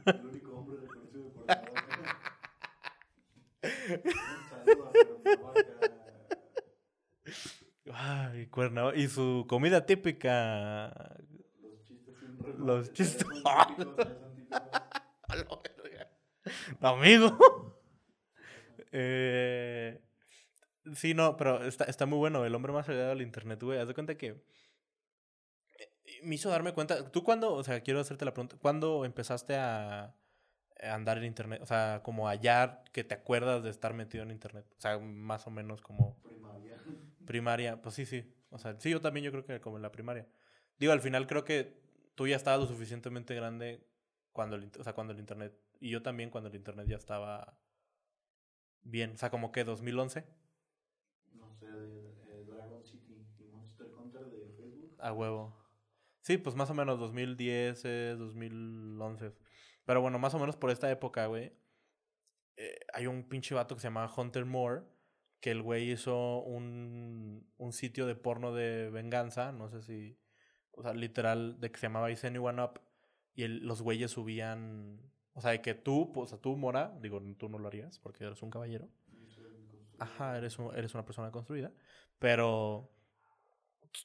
El 0.06 0.26
único 0.26 0.56
hombre 0.58 0.78
reconocido 0.82 1.24
de 1.24 1.32
Cuernavaca. 1.32 1.72
Un 4.04 4.50
saludo 4.50 4.88
a 4.88 4.92
Cuernavaca. 5.38 5.62
Ay, 7.94 8.48
Cuernavaca. 8.48 8.98
Y 8.98 9.08
su 9.08 9.46
comida 9.48 9.86
típica. 9.86 11.16
Los 12.58 12.92
chistes. 12.94 13.26
Amigo. 16.82 17.38
eh, 18.92 20.02
sí, 20.94 21.14
no, 21.14 21.38
pero 21.38 21.64
está, 21.66 21.86
está 21.86 22.06
muy 22.06 22.18
bueno. 22.18 22.46
El 22.46 22.56
hombre 22.56 22.74
más 22.74 22.88
odiado 22.90 23.10
del 23.10 23.22
internet, 23.22 23.62
güey. 23.64 23.80
Haz 23.80 23.88
de 23.88 23.94
cuenta 23.94 24.18
que. 24.18 24.42
eh, 25.80 26.20
Me 26.24 26.36
hizo 26.36 26.50
darme 26.50 26.74
cuenta. 26.74 27.12
¿Tú 27.12 27.24
cuándo, 27.24 27.54
o 27.54 27.64
sea, 27.64 27.82
quiero 27.82 28.00
hacerte 28.00 28.26
la 28.26 28.34
pregunta, 28.34 28.58
¿cuándo 28.60 29.06
empezaste 29.06 29.56
a, 29.56 30.04
a 30.82 30.94
andar 30.94 31.18
en 31.18 31.26
internet? 31.26 31.62
O 31.62 31.66
sea, 31.66 32.02
como 32.04 32.28
hallar 32.28 32.84
que 32.92 33.04
te 33.04 33.16
acuerdas 33.16 33.64
de 33.64 33.70
estar 33.70 33.94
metido 33.94 34.24
en 34.24 34.32
internet. 34.32 34.66
O 34.78 34.82
sea, 34.82 35.00
más 35.00 35.48
o 35.48 35.52
menos 35.52 35.82
como 35.82 36.22
Primaria. 36.22 36.78
primaria. 37.26 37.82
Pues 37.82 37.96
sí, 37.96 38.06
sí. 38.06 38.34
O 38.50 38.58
sea, 38.60 38.80
sí, 38.80 38.90
yo 38.90 39.02
también 39.02 39.24
yo 39.26 39.32
creo 39.32 39.46
que 39.46 39.60
como 39.62 39.78
en 39.78 39.84
la 39.84 39.92
primaria. 39.92 40.28
Digo, 40.80 40.94
al 40.94 41.02
final 41.02 41.28
creo 41.28 41.46
que 41.46 41.78
tú 42.16 42.28
ya 42.28 42.36
estabas 42.36 42.62
lo 42.62 42.68
suficientemente 42.68 43.36
grande 43.36 43.86
cuando 44.32 44.56
el, 44.56 44.72
o 44.80 44.84
sea, 44.84 44.94
cuando 44.94 45.14
el 45.14 45.20
internet. 45.20 45.54
Y 45.80 45.90
yo 45.90 46.02
también 46.02 46.30
cuando 46.30 46.50
el 46.50 46.56
internet 46.56 46.88
ya 46.88 46.98
estaba 46.98 47.58
bien. 48.84 49.12
O 49.14 49.18
sea, 49.18 49.30
como 49.30 49.52
que 49.52 49.64
2011 49.64 50.22
No 50.22 50.26
sé, 50.32 50.36
de, 51.76 52.10
eh, 52.28 52.44
Dragon 52.46 52.84
City 52.84 53.26
y 53.40 53.44
Monster 53.46 53.88
Hunter 53.98 54.26
de 54.30 54.50
Facebook. 54.58 54.96
a 55.00 55.12
huevo. 55.14 55.56
Sí, 56.22 56.38
pues 56.38 56.56
más 56.56 56.70
o 56.70 56.74
menos 56.74 57.00
2010, 57.00 57.86
eh, 57.86 58.16
2011. 58.18 59.34
Pero 59.86 60.02
bueno, 60.02 60.18
más 60.20 60.34
o 60.34 60.40
menos 60.40 60.56
por 60.56 60.72
esta 60.72 60.90
época, 60.92 61.28
güey. 61.28 61.54
eh, 62.58 62.80
hay 62.94 63.08
un 63.08 63.24
pinche 63.28 63.54
vato 63.56 63.76
que 63.76 63.82
se 63.82 63.88
llama 63.88 64.12
Hunter 64.16 64.46
Moore. 64.46 64.84
Que 65.42 65.52
el 65.52 65.62
güey 65.62 65.92
hizo 65.92 66.40
un, 66.44 67.48
un 67.58 67.74
sitio 67.74 68.08
de 68.08 68.16
porno 68.16 68.54
de 68.54 68.90
venganza. 68.90 69.52
No 69.52 69.70
sé 69.70 69.82
si. 69.82 70.18
O 70.72 70.82
sea, 70.84 70.94
literal, 70.94 71.60
de 71.60 71.72
que 71.72 71.80
se 71.80 71.88
llamaba 71.88 72.12
Is 72.12 72.24
Anyone 72.26 72.62
Up. 72.64 72.82
Y 73.36 73.48
los 73.48 73.82
güeyes 73.82 74.12
subían. 74.12 75.02
O 75.34 75.42
sea, 75.42 75.52
de 75.52 75.62
que 75.62 75.74
tú, 75.76 76.12
pues, 76.14 76.26
o 76.26 76.28
sea, 76.30 76.40
tú, 76.42 76.56
Mora, 76.58 76.98
digo, 77.02 77.22
tú 77.38 77.50
no 77.50 77.60
lo 77.60 77.68
harías 77.68 78.00
porque 78.00 78.24
eres 78.24 78.42
un 78.42 78.50
caballero. 78.50 78.90
Y 79.12 79.30
soy 79.30 79.46
el 79.46 79.52
constructor. 79.54 79.85
Ajá, 80.00 80.38
eres, 80.38 80.58
un- 80.60 80.76
eres 80.76 80.94
una 80.94 81.06
persona 81.06 81.32
construida. 81.32 81.72
Pero 82.20 82.92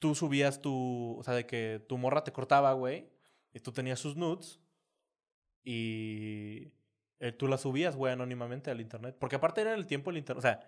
tú 0.00 0.14
subías 0.14 0.60
tu. 0.62 1.16
O 1.18 1.22
sea, 1.22 1.34
de 1.34 1.46
que 1.46 1.84
tu 1.88 1.98
morra 1.98 2.24
te 2.24 2.32
cortaba, 2.32 2.72
güey. 2.72 3.08
Y 3.52 3.60
tú 3.60 3.72
tenías 3.72 3.98
sus 3.98 4.16
nudes. 4.16 4.60
Y. 5.64 6.72
eh, 7.18 7.32
tú 7.32 7.48
las 7.48 7.60
subías, 7.62 7.96
güey, 7.96 8.12
anónimamente 8.12 8.70
al 8.70 8.80
internet. 8.80 9.16
Porque 9.18 9.36
aparte 9.36 9.60
era 9.60 9.74
el 9.74 9.86
tiempo 9.86 10.10
del 10.10 10.18
internet. 10.18 10.38
O 10.38 10.42
sea. 10.42 10.60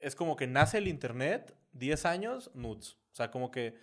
Es 0.00 0.14
como 0.14 0.36
que 0.36 0.46
nace 0.46 0.78
el 0.78 0.86
internet, 0.86 1.56
10 1.72 2.04
años, 2.06 2.52
nudes. 2.54 2.98
O 3.12 3.14
sea, 3.16 3.30
como 3.32 3.50
que. 3.50 3.74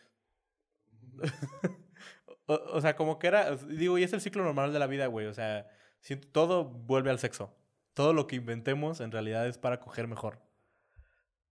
o, 2.48 2.54
o 2.54 2.82
sea, 2.82 2.96
como 2.96 3.20
que 3.20 3.28
era. 3.28 3.56
Digo, 3.56 3.98
y 3.98 4.04
es 4.04 4.14
el 4.14 4.22
ciclo 4.22 4.44
normal 4.44 4.72
de 4.74 4.80
la 4.80 4.88
vida, 4.88 5.08
güey. 5.08 5.28
O 5.28 5.34
sea, 5.34 5.68
si- 6.00 6.16
todo 6.16 6.66
vuelve 6.66 7.10
al 7.10 7.20
sexo. 7.20 7.54
Todo 7.96 8.14
lo 8.14 8.28
que 8.28 8.36
inventemos 8.36 9.00
en 9.00 9.12
realidad 9.12 9.48
es 9.48 9.58
para 9.58 9.80
coger 9.80 10.08
mejor. 10.08 10.42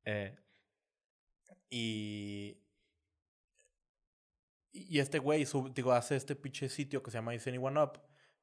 Eh, 0.04 0.36
y. 1.70 2.60
Y 4.70 4.98
este 4.98 5.20
güey, 5.20 5.46
digo, 5.72 5.92
hace 5.92 6.16
este 6.16 6.36
pinche 6.36 6.68
sitio 6.68 7.02
que 7.02 7.10
se 7.10 7.18
llama 7.18 7.34
Is 7.34 7.46
Anyone 7.46 7.80
Up. 7.80 8.00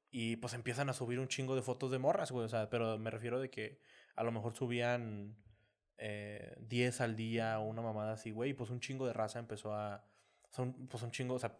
Y 0.10 0.38
pues 0.38 0.54
empiezan 0.54 0.90
a 0.90 0.94
subir 0.94 1.20
un 1.20 1.28
chingo 1.28 1.56
de 1.56 1.62
fotos 1.62 1.92
de 1.92 2.00
morras, 2.00 2.32
güey. 2.32 2.46
O 2.46 2.50
sea, 2.50 2.70
pero 2.70 2.98
me 2.98 3.12
refiero 3.12 3.40
de 3.40 3.50
que 3.52 3.80
a 4.16 4.24
lo 4.24 4.32
mejor 4.32 4.56
subían 4.56 5.38
eh, 5.98 6.56
10 6.60 7.02
al 7.02 7.16
día 7.16 7.60
o 7.60 7.66
una 7.66 7.84
mamada 7.84 8.14
así, 8.14 8.32
güey. 8.32 8.52
Y 8.52 8.54
pues 8.54 8.72
un 8.72 8.80
chingo 8.80 9.06
de 9.06 9.14
raza 9.14 9.38
empezó 9.38 9.76
a. 9.76 10.04
Son, 10.50 10.88
pues 10.88 11.04
un 11.04 11.12
chingo, 11.12 11.36
o 11.36 11.40
sea. 11.40 11.56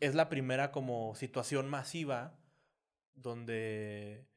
Es 0.00 0.14
la 0.14 0.30
primera 0.30 0.72
como 0.72 1.14
situación 1.14 1.68
masiva 1.68 2.38
donde. 3.14 4.31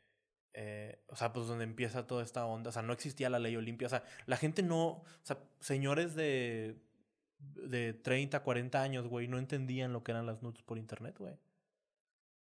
Eh, 0.58 1.02
o 1.08 1.18
sea, 1.18 1.34
pues 1.34 1.48
donde 1.48 1.66
empieza 1.66 2.08
toda 2.08 2.24
esta 2.24 2.46
onda. 2.46 2.70
O 2.70 2.72
sea, 2.74 2.82
no 2.82 2.94
existía 2.94 3.30
la 3.30 3.40
ley 3.40 3.58
Olimpia. 3.58 3.88
O 3.88 3.90
sea, 3.90 4.04
la 4.26 4.38
gente 4.38 4.64
no. 4.64 4.88
O 4.88 5.06
sea, 5.22 5.38
señores 5.60 6.16
de. 6.16 6.78
de 7.40 7.94
30, 7.94 8.42
40 8.42 8.82
años, 8.82 9.08
güey, 9.08 9.28
no 9.28 9.38
entendían 9.38 9.92
lo 9.92 10.04
que 10.04 10.12
eran 10.14 10.26
las 10.26 10.42
nudes 10.42 10.64
por 10.64 10.78
internet, 10.78 11.18
güey. 11.20 11.38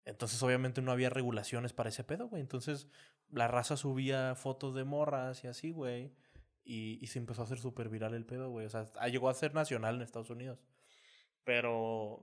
Entonces, 0.03 0.43
obviamente, 0.43 0.81
no 0.81 0.91
había 0.91 1.09
regulaciones 1.09 1.71
para 1.71 1.89
ese 1.89 2.03
pedo, 2.03 2.27
güey. 2.27 2.41
Entonces, 2.41 2.89
la 3.31 3.47
raza 3.47 3.77
subía 3.77 4.35
fotos 4.35 4.75
de 4.75 4.83
morras 4.83 5.45
y 5.45 5.47
así, 5.47 5.71
güey. 5.71 6.11
Y, 6.65 6.99
y 7.01 7.07
se 7.07 7.19
empezó 7.19 7.41
a 7.41 7.45
hacer 7.45 7.59
súper 7.59 7.87
viral 7.87 8.13
el 8.13 8.25
pedo, 8.25 8.49
güey. 8.49 8.65
O 8.65 8.69
sea, 8.69 8.91
llegó 9.07 9.29
a 9.29 9.33
ser 9.33 9.53
nacional 9.53 9.95
en 9.95 10.01
Estados 10.01 10.29
Unidos. 10.29 10.59
Pero. 11.45 12.21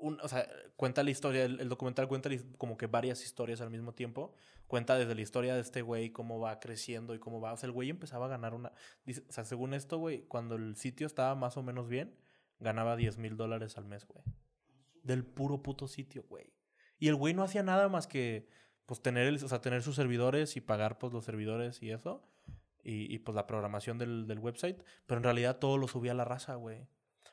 Un- 0.00 0.20
o 0.20 0.28
sea, 0.28 0.48
cuenta 0.76 1.02
la 1.02 1.10
historia, 1.10 1.44
el, 1.44 1.68
documental 1.68 2.08
cuenta 2.08 2.30
como 2.56 2.76
que 2.76 2.86
varias 2.86 3.22
historias 3.24 3.60
al 3.60 3.70
mismo 3.70 3.92
tiempo. 3.94 4.32
Cuenta 4.66 4.96
desde 4.98 5.14
la 5.14 5.20
historia 5.22 5.54
de 5.54 5.60
este 5.60 5.82
güey, 5.82 6.10
cómo 6.10 6.40
va 6.40 6.60
creciendo 6.60 7.14
y 7.14 7.18
cómo 7.18 7.40
va. 7.40 7.52
O 7.52 7.56
sea, 7.56 7.66
el 7.66 7.72
güey 7.72 7.90
empezaba 7.90 8.26
a 8.26 8.28
ganar 8.28 8.54
una. 8.54 8.72
dice- 9.04 9.24
o 9.28 9.32
sea, 9.32 9.44
según 9.44 9.74
esto, 9.74 9.98
güey, 9.98 10.22
cuando 10.28 10.56
el 10.56 10.76
sitio 10.76 11.06
estaba 11.06 11.34
más 11.34 11.56
o 11.56 11.62
menos 11.62 11.88
bien, 11.88 12.14
ganaba 12.60 12.96
10 12.96 13.18
mil 13.18 13.36
dólares 13.36 13.76
al 13.78 13.84
mes, 13.84 14.06
güey. 14.06 14.22
Del 15.02 15.24
puro 15.24 15.62
puto 15.62 15.88
sitio, 15.88 16.24
güey. 16.28 16.52
Y 16.98 17.08
el 17.08 17.14
güey 17.14 17.32
no 17.34 17.42
hacía 17.44 17.62
nada 17.62 17.88
más 17.88 18.06
que, 18.06 18.48
pues, 18.86 19.00
tener, 19.00 19.26
el, 19.26 19.36
o 19.42 19.48
sea, 19.48 19.60
tener 19.60 19.82
sus 19.82 19.96
servidores 19.96 20.56
y 20.56 20.60
pagar, 20.60 20.98
pues, 20.98 21.12
los 21.12 21.24
servidores 21.24 21.82
y 21.82 21.90
eso. 21.92 22.22
Y, 22.82 23.12
y, 23.14 23.18
pues, 23.20 23.34
la 23.36 23.46
programación 23.46 23.98
del, 23.98 24.26
del 24.26 24.38
website. 24.38 24.82
Pero 25.06 25.18
en 25.18 25.24
realidad 25.24 25.58
todo 25.58 25.78
lo 25.78 25.88
subía 25.88 26.12
a 26.12 26.14
la 26.14 26.24
raza, 26.24 26.56
güey. 26.56 26.86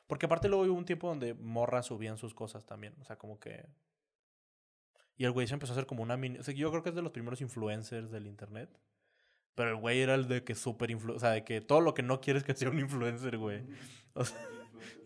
Porque 0.06 0.26
aparte 0.26 0.48
luego 0.48 0.64
hubo 0.64 0.74
un 0.78 0.84
tiempo 0.84 1.08
donde 1.08 1.34
morras 1.34 1.86
subían 1.86 2.16
sus 2.16 2.34
cosas 2.34 2.64
también. 2.64 2.94
O 3.00 3.04
sea, 3.04 3.16
como 3.16 3.40
que... 3.40 3.66
Y 5.16 5.24
el 5.24 5.32
güey 5.32 5.46
se 5.46 5.54
empezó 5.54 5.72
a 5.72 5.74
hacer 5.74 5.86
como 5.86 6.02
una 6.02 6.16
mini... 6.16 6.38
O 6.38 6.42
sea, 6.42 6.54
yo 6.54 6.70
creo 6.70 6.82
que 6.82 6.90
es 6.90 6.94
de 6.94 7.02
los 7.02 7.12
primeros 7.12 7.40
influencers 7.40 8.10
del 8.10 8.26
internet. 8.26 8.70
Pero 9.54 9.70
el 9.70 9.76
güey 9.76 10.00
era 10.00 10.14
el 10.14 10.28
de 10.28 10.44
que 10.44 10.54
súper 10.54 10.90
influ... 10.90 11.14
O 11.14 11.18
sea, 11.18 11.30
de 11.30 11.44
que 11.44 11.60
todo 11.60 11.80
lo 11.80 11.94
que 11.94 12.02
no 12.02 12.20
quieres 12.20 12.44
que 12.44 12.54
sea 12.54 12.70
un 12.70 12.78
influencer, 12.78 13.38
güey. 13.38 13.64
O 14.18 14.24
sea, 14.24 14.38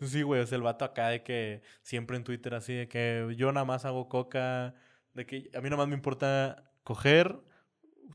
Sí, 0.03 0.23
güey, 0.23 0.41
o 0.41 0.47
sea, 0.47 0.57
el 0.57 0.63
vato 0.63 0.85
acá 0.85 1.09
de 1.09 1.23
que 1.23 1.63
siempre 1.83 2.17
en 2.17 2.25
Twitter 2.25 2.55
así 2.55 2.75
de 2.75 2.89
que 2.89 3.33
yo 3.37 3.53
nada 3.53 3.65
más 3.65 3.85
hago 3.85 4.09
coca, 4.09 4.75
de 5.15 5.27
que 5.27 5.51
a 5.55 5.61
mí 5.61 5.65
nada 5.65 5.77
más 5.79 5.89
me 5.89 5.95
importa 5.95 6.71
coger, 6.85 7.41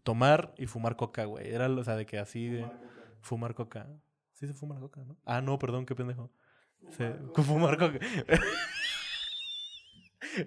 tomar 0.04 0.54
y 0.58 0.68
fumar 0.68 0.96
coca, 0.96 1.26
güey. 1.26 1.48
Era, 1.50 1.70
o 1.70 1.84
sea, 1.84 1.96
de 1.96 2.06
que 2.06 2.18
así 2.18 2.48
de 2.48 2.62
Fumar 3.22 3.54
coca. 3.56 3.84
fumar 3.84 3.88
coca. 3.88 3.88
Sí 4.34 4.48
se 4.48 4.54
fuma 4.54 4.76
la 4.76 4.82
coca, 4.82 5.02
¿no? 5.04 5.18
Ah, 5.26 5.42
no, 5.42 5.58
perdón, 5.58 5.86
qué 5.86 5.96
pendejo. 5.96 6.32
Fumar 7.36 7.78
coca. 7.78 8.00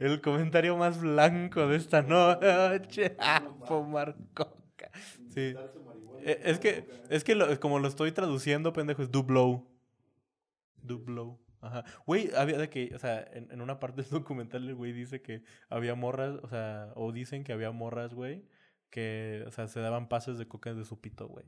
El 0.01 0.21
comentario 0.21 0.77
más 0.77 1.01
blanco 1.01 1.67
de 1.69 1.77
esta 1.77 2.03
noche. 2.03 3.17
Ah, 3.21 3.43
fumar 3.67 4.17
coca. 4.35 4.91
Sí. 5.31 5.55
Eh, 6.25 6.41
Es 6.45 6.59
que, 6.59 6.89
es 7.11 7.25
que 7.25 7.35
lo- 7.35 7.59
como 7.61 7.79
lo 7.79 7.89
estoy 7.89 8.13
traduciendo, 8.13 8.73
pendejo, 8.73 9.03
es 9.03 9.11
do 9.11 9.23
blow. 9.23 9.67
Do 10.83 10.99
blow. 10.99 11.41
Ajá. 11.61 11.85
Güey, 12.07 12.31
había 12.37 12.59
de 12.59 12.69
que, 12.71 12.93
o 12.95 12.99
sea, 12.99 13.21
en, 13.33 13.51
en 13.51 13.61
una 13.61 13.81
parte 13.81 14.03
del 14.03 14.11
documental 14.11 14.69
el 14.69 14.75
güey 14.75 14.93
dice 14.93 15.23
que 15.23 15.43
había 15.69 15.95
morras, 15.95 16.37
o 16.43 16.49
sea, 16.49 16.93
o 16.95 17.11
dicen 17.13 17.43
que 17.45 17.53
había 17.53 17.71
morras, 17.73 18.15
güey, 18.15 18.45
que, 18.91 19.45
o 19.47 19.51
sea, 19.51 19.67
se 19.69 19.81
daban 19.81 20.09
pases 20.09 20.39
de 20.39 20.47
coca 20.47 20.73
de 20.75 20.85
su 20.85 21.01
pito, 21.01 21.27
güey. 21.29 21.47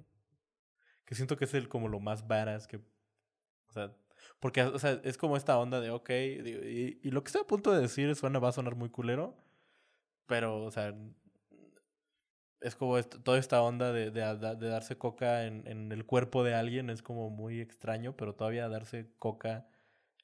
Que 1.04 1.14
siento 1.14 1.36
que 1.36 1.44
es 1.44 1.54
el 1.54 1.68
como 1.68 1.88
lo 1.88 2.00
más 2.00 2.26
varas 2.26 2.66
que, 2.66 2.76
o 2.78 3.72
sea, 3.72 3.92
porque, 4.40 4.62
o 4.62 4.78
sea, 4.78 5.00
es 5.04 5.18
como 5.18 5.36
esta 5.36 5.58
onda 5.58 5.80
de, 5.80 5.90
ok, 5.90 6.10
y, 6.10 7.00
y 7.02 7.10
lo 7.10 7.22
que 7.22 7.28
estoy 7.28 7.42
a 7.42 7.46
punto 7.46 7.72
de 7.72 7.80
decir 7.80 8.14
suena, 8.16 8.38
va 8.38 8.48
a 8.48 8.52
sonar 8.52 8.76
muy 8.76 8.90
culero, 8.90 9.36
pero, 10.26 10.62
o 10.62 10.70
sea, 10.70 10.94
es 12.60 12.76
como 12.76 13.02
toda 13.02 13.38
esta 13.38 13.62
onda 13.62 13.92
de, 13.92 14.10
de, 14.10 14.20
de 14.56 14.68
darse 14.68 14.98
coca 14.98 15.46
en, 15.46 15.66
en 15.66 15.92
el 15.92 16.04
cuerpo 16.04 16.44
de 16.44 16.54
alguien 16.54 16.90
es 16.90 17.02
como 17.02 17.30
muy 17.30 17.60
extraño, 17.60 18.16
pero 18.16 18.34
todavía 18.34 18.68
darse 18.68 19.10
coca 19.18 19.66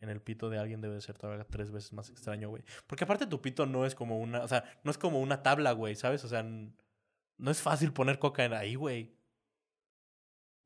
en 0.00 0.10
el 0.10 0.20
pito 0.20 0.50
de 0.50 0.58
alguien 0.58 0.82
debe 0.82 1.00
ser 1.00 1.16
todavía 1.16 1.46
tres 1.48 1.70
veces 1.70 1.92
más 1.94 2.10
extraño, 2.10 2.50
güey. 2.50 2.62
Porque 2.86 3.04
aparte 3.04 3.26
tu 3.26 3.40
pito 3.40 3.64
no 3.64 3.86
es 3.86 3.94
como 3.94 4.18
una, 4.18 4.42
o 4.42 4.48
sea, 4.48 4.64
no 4.84 4.90
es 4.90 4.98
como 4.98 5.20
una 5.20 5.42
tabla, 5.42 5.72
güey, 5.72 5.94
¿sabes? 5.94 6.24
O 6.24 6.28
sea, 6.28 6.42
no 6.42 7.50
es 7.50 7.62
fácil 7.62 7.92
poner 7.92 8.18
coca 8.18 8.44
en 8.44 8.52
ahí, 8.52 8.74
güey. 8.74 9.16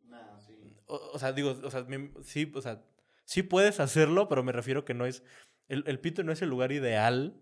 Nah, 0.02 0.38
sí. 0.40 0.76
O, 0.86 0.96
o 1.14 1.18
sea, 1.18 1.32
digo, 1.32 1.50
o 1.50 1.70
sea, 1.70 1.86
sí, 2.22 2.50
o 2.54 2.60
sea, 2.60 2.82
sí 3.30 3.44
puedes 3.44 3.78
hacerlo, 3.78 4.26
pero 4.28 4.42
me 4.42 4.50
refiero 4.50 4.84
que 4.84 4.92
no 4.92 5.06
es, 5.06 5.22
el, 5.68 5.84
el 5.86 6.00
pito 6.00 6.24
no 6.24 6.32
es 6.32 6.42
el 6.42 6.48
lugar 6.48 6.72
ideal 6.72 7.40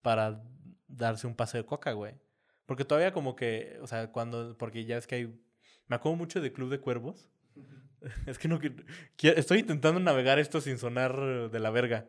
para 0.00 0.42
darse 0.88 1.26
un 1.26 1.36
pase 1.36 1.58
de 1.58 1.66
coca, 1.66 1.92
güey. 1.92 2.14
Porque 2.64 2.86
todavía 2.86 3.12
como 3.12 3.36
que, 3.36 3.76
o 3.82 3.86
sea, 3.86 4.10
cuando, 4.12 4.56
porque 4.56 4.86
ya 4.86 4.96
es 4.96 5.06
que 5.06 5.14
hay, 5.16 5.40
me 5.88 5.96
acuerdo 5.96 6.16
mucho 6.16 6.40
de 6.40 6.54
Club 6.54 6.70
de 6.70 6.80
Cuervos. 6.80 7.28
Es 8.26 8.38
que 8.38 8.48
no 8.48 8.58
quiero, 8.58 8.84
estoy 9.38 9.60
intentando 9.60 9.98
navegar 9.98 10.38
esto 10.38 10.60
sin 10.60 10.76
sonar 10.76 11.50
de 11.50 11.58
la 11.58 11.70
verga. 11.70 12.06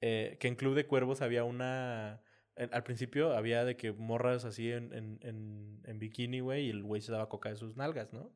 Eh, 0.00 0.36
que 0.40 0.48
en 0.48 0.56
Club 0.56 0.74
de 0.74 0.86
Cuervos 0.86 1.22
había 1.22 1.44
una, 1.44 2.22
al 2.56 2.82
principio 2.84 3.36
había 3.36 3.64
de 3.64 3.76
que 3.76 3.92
morras 3.92 4.44
así 4.44 4.72
en, 4.72 4.92
en, 4.92 5.80
en 5.84 5.98
bikini, 5.98 6.40
güey, 6.40 6.66
y 6.66 6.70
el 6.70 6.82
güey 6.82 7.02
se 7.02 7.12
daba 7.12 7.28
coca 7.28 7.50
de 7.50 7.56
sus 7.56 7.76
nalgas, 7.76 8.12
¿no? 8.12 8.32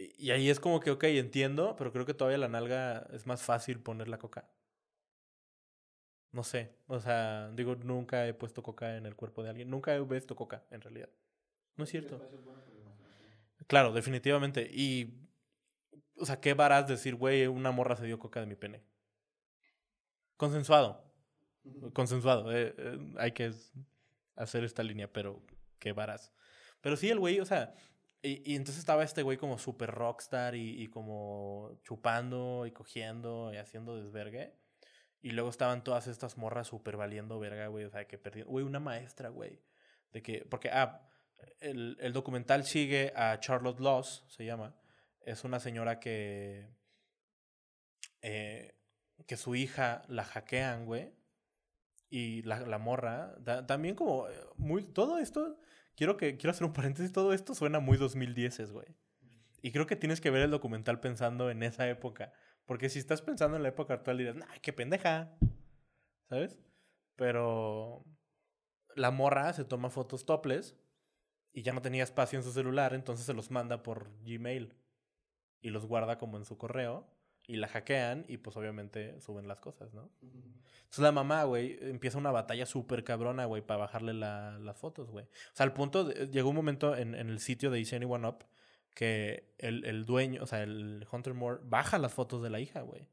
Y, 0.00 0.30
ahí 0.30 0.48
es 0.48 0.60
como 0.60 0.80
que, 0.80 0.90
ok, 0.90 1.04
entiendo, 1.04 1.76
pero 1.76 1.92
creo 1.92 2.06
que 2.06 2.14
todavía 2.14 2.38
la 2.38 2.48
nalga 2.48 3.06
es 3.12 3.26
más 3.26 3.42
fácil 3.42 3.80
poner 3.80 4.08
la 4.08 4.18
coca. 4.18 4.48
No 6.32 6.42
sé, 6.42 6.74
o 6.86 7.00
sea, 7.00 7.50
digo, 7.54 7.74
nunca 7.76 8.26
he 8.26 8.32
puesto 8.32 8.62
coca 8.62 8.96
en 8.96 9.04
el 9.04 9.14
cuerpo 9.14 9.42
de 9.42 9.50
alguien. 9.50 9.68
Nunca 9.68 9.94
he 9.94 10.00
visto 10.00 10.34
coca, 10.34 10.64
en 10.70 10.80
realidad. 10.80 11.10
No 11.76 11.84
es 11.84 11.90
cierto. 11.90 12.18
Claro, 13.66 13.92
definitivamente. 13.92 14.70
Y, 14.72 15.28
o 16.16 16.24
sea, 16.24 16.40
¿qué 16.40 16.54
varas 16.54 16.88
decir, 16.88 17.14
güey, 17.14 17.46
una 17.46 17.70
morra 17.70 17.96
se 17.96 18.06
dio 18.06 18.18
coca 18.18 18.40
de 18.40 18.46
mi 18.46 18.56
pene? 18.56 18.82
Consensuado. 20.38 21.04
Consensuado. 21.92 22.50
eh, 22.56 22.74
eh, 22.78 23.14
hay 23.18 23.32
que 23.32 23.52
hacer 24.36 24.64
esta 24.64 24.82
línea, 24.82 25.12
pero 25.12 25.42
qué 25.78 25.92
varas. 25.92 26.32
Pero 26.80 26.96
sí, 26.96 27.10
el 27.10 27.18
güey, 27.18 27.40
o 27.40 27.44
sea, 27.44 27.74
y, 28.22 28.52
y 28.52 28.56
entonces 28.56 28.78
estaba 28.80 29.02
este 29.04 29.22
güey 29.22 29.38
como 29.38 29.58
super 29.58 29.90
rockstar 29.90 30.54
y, 30.54 30.82
y 30.82 30.88
como 30.88 31.78
chupando 31.82 32.66
y 32.66 32.72
cogiendo 32.72 33.52
y 33.52 33.56
haciendo 33.56 33.96
desvergue. 33.96 34.54
Y 35.22 35.30
luego 35.32 35.50
estaban 35.50 35.84
todas 35.84 36.06
estas 36.06 36.38
morras 36.38 36.68
super 36.68 36.96
valiendo 36.96 37.38
verga, 37.38 37.66
güey. 37.68 37.84
O 37.84 37.90
sea, 37.90 38.06
que 38.06 38.18
perdieron. 38.18 38.50
Güey, 38.52 38.64
una 38.64 38.80
maestra, 38.80 39.28
güey. 39.28 39.60
De 40.12 40.22
que. 40.22 40.46
Porque, 40.48 40.70
ah, 40.70 41.08
el, 41.60 41.96
el 42.00 42.12
documental 42.12 42.64
sigue 42.64 43.12
a 43.16 43.38
Charlotte 43.40 43.80
Loss, 43.80 44.24
se 44.28 44.44
llama. 44.46 44.74
Es 45.20 45.44
una 45.44 45.60
señora 45.60 46.00
que. 46.00 46.68
eh, 48.22 48.74
que 49.26 49.36
su 49.36 49.54
hija 49.54 50.02
la 50.08 50.24
hackean, 50.24 50.86
güey. 50.86 51.12
Y 52.08 52.42
la, 52.42 52.60
la 52.60 52.78
morra. 52.78 53.34
también 53.66 53.94
como. 53.94 54.28
eh, 54.28 54.32
Muy. 54.56 54.84
Todo 54.84 55.18
esto. 55.18 55.58
Quiero 56.00 56.16
que. 56.16 56.38
Quiero 56.38 56.52
hacer 56.52 56.66
un 56.66 56.72
paréntesis. 56.72 57.12
Todo 57.12 57.34
esto 57.34 57.54
suena 57.54 57.78
muy 57.78 57.98
2010, 57.98 58.72
güey. 58.72 58.86
Y 59.60 59.70
creo 59.70 59.86
que 59.86 59.96
tienes 59.96 60.22
que 60.22 60.30
ver 60.30 60.40
el 60.40 60.50
documental 60.50 60.98
pensando 60.98 61.50
en 61.50 61.62
esa 61.62 61.86
época. 61.90 62.32
Porque 62.64 62.88
si 62.88 62.98
estás 62.98 63.20
pensando 63.20 63.58
en 63.58 63.62
la 63.62 63.68
época 63.68 63.92
actual 63.92 64.16
dirás, 64.16 64.34
nah, 64.34 64.46
qué 64.62 64.72
pendeja. 64.72 65.36
¿Sabes? 66.30 66.58
Pero 67.16 68.06
la 68.96 69.10
morra 69.10 69.52
se 69.52 69.66
toma 69.66 69.90
fotos 69.90 70.24
topless 70.24 70.74
y 71.52 71.60
ya 71.60 71.74
no 71.74 71.82
tenía 71.82 72.02
espacio 72.02 72.38
en 72.38 72.44
su 72.44 72.52
celular, 72.52 72.94
entonces 72.94 73.26
se 73.26 73.34
los 73.34 73.50
manda 73.50 73.82
por 73.82 74.10
Gmail 74.22 74.74
y 75.60 75.68
los 75.68 75.84
guarda 75.84 76.16
como 76.16 76.38
en 76.38 76.46
su 76.46 76.56
correo 76.56 77.10
y 77.46 77.56
la 77.56 77.68
hackean 77.68 78.24
y 78.28 78.36
pues 78.38 78.56
obviamente 78.56 79.20
suben 79.20 79.48
las 79.48 79.60
cosas, 79.60 79.92
¿no? 79.94 80.10
Entonces 80.22 81.02
la 81.02 81.12
mamá, 81.12 81.44
güey, 81.44 81.78
empieza 81.82 82.18
una 82.18 82.30
batalla 82.32 82.66
súper 82.66 83.04
cabrona, 83.04 83.44
güey, 83.44 83.62
para 83.62 83.78
bajarle 83.80 84.12
la- 84.12 84.58
las 84.58 84.76
fotos, 84.76 85.10
güey. 85.10 85.24
O 85.24 85.54
sea, 85.54 85.64
al 85.64 85.72
punto, 85.72 86.04
de- 86.04 86.28
llegó 86.28 86.50
un 86.50 86.56
momento 86.56 86.96
en, 86.96 87.14
en 87.14 87.28
el 87.28 87.38
sitio 87.40 87.70
de 87.70 87.80
Is 87.80 87.92
Anyone 87.92 88.26
Up 88.26 88.44
que 88.94 89.54
el, 89.58 89.84
el 89.84 90.04
dueño, 90.04 90.42
o 90.42 90.46
sea, 90.46 90.62
el 90.64 91.06
Hunter 91.12 91.32
Moore 91.34 91.60
baja 91.64 91.98
las 91.98 92.12
fotos 92.12 92.42
de 92.42 92.50
la 92.50 92.58
hija, 92.60 92.80
güey. 92.82 93.08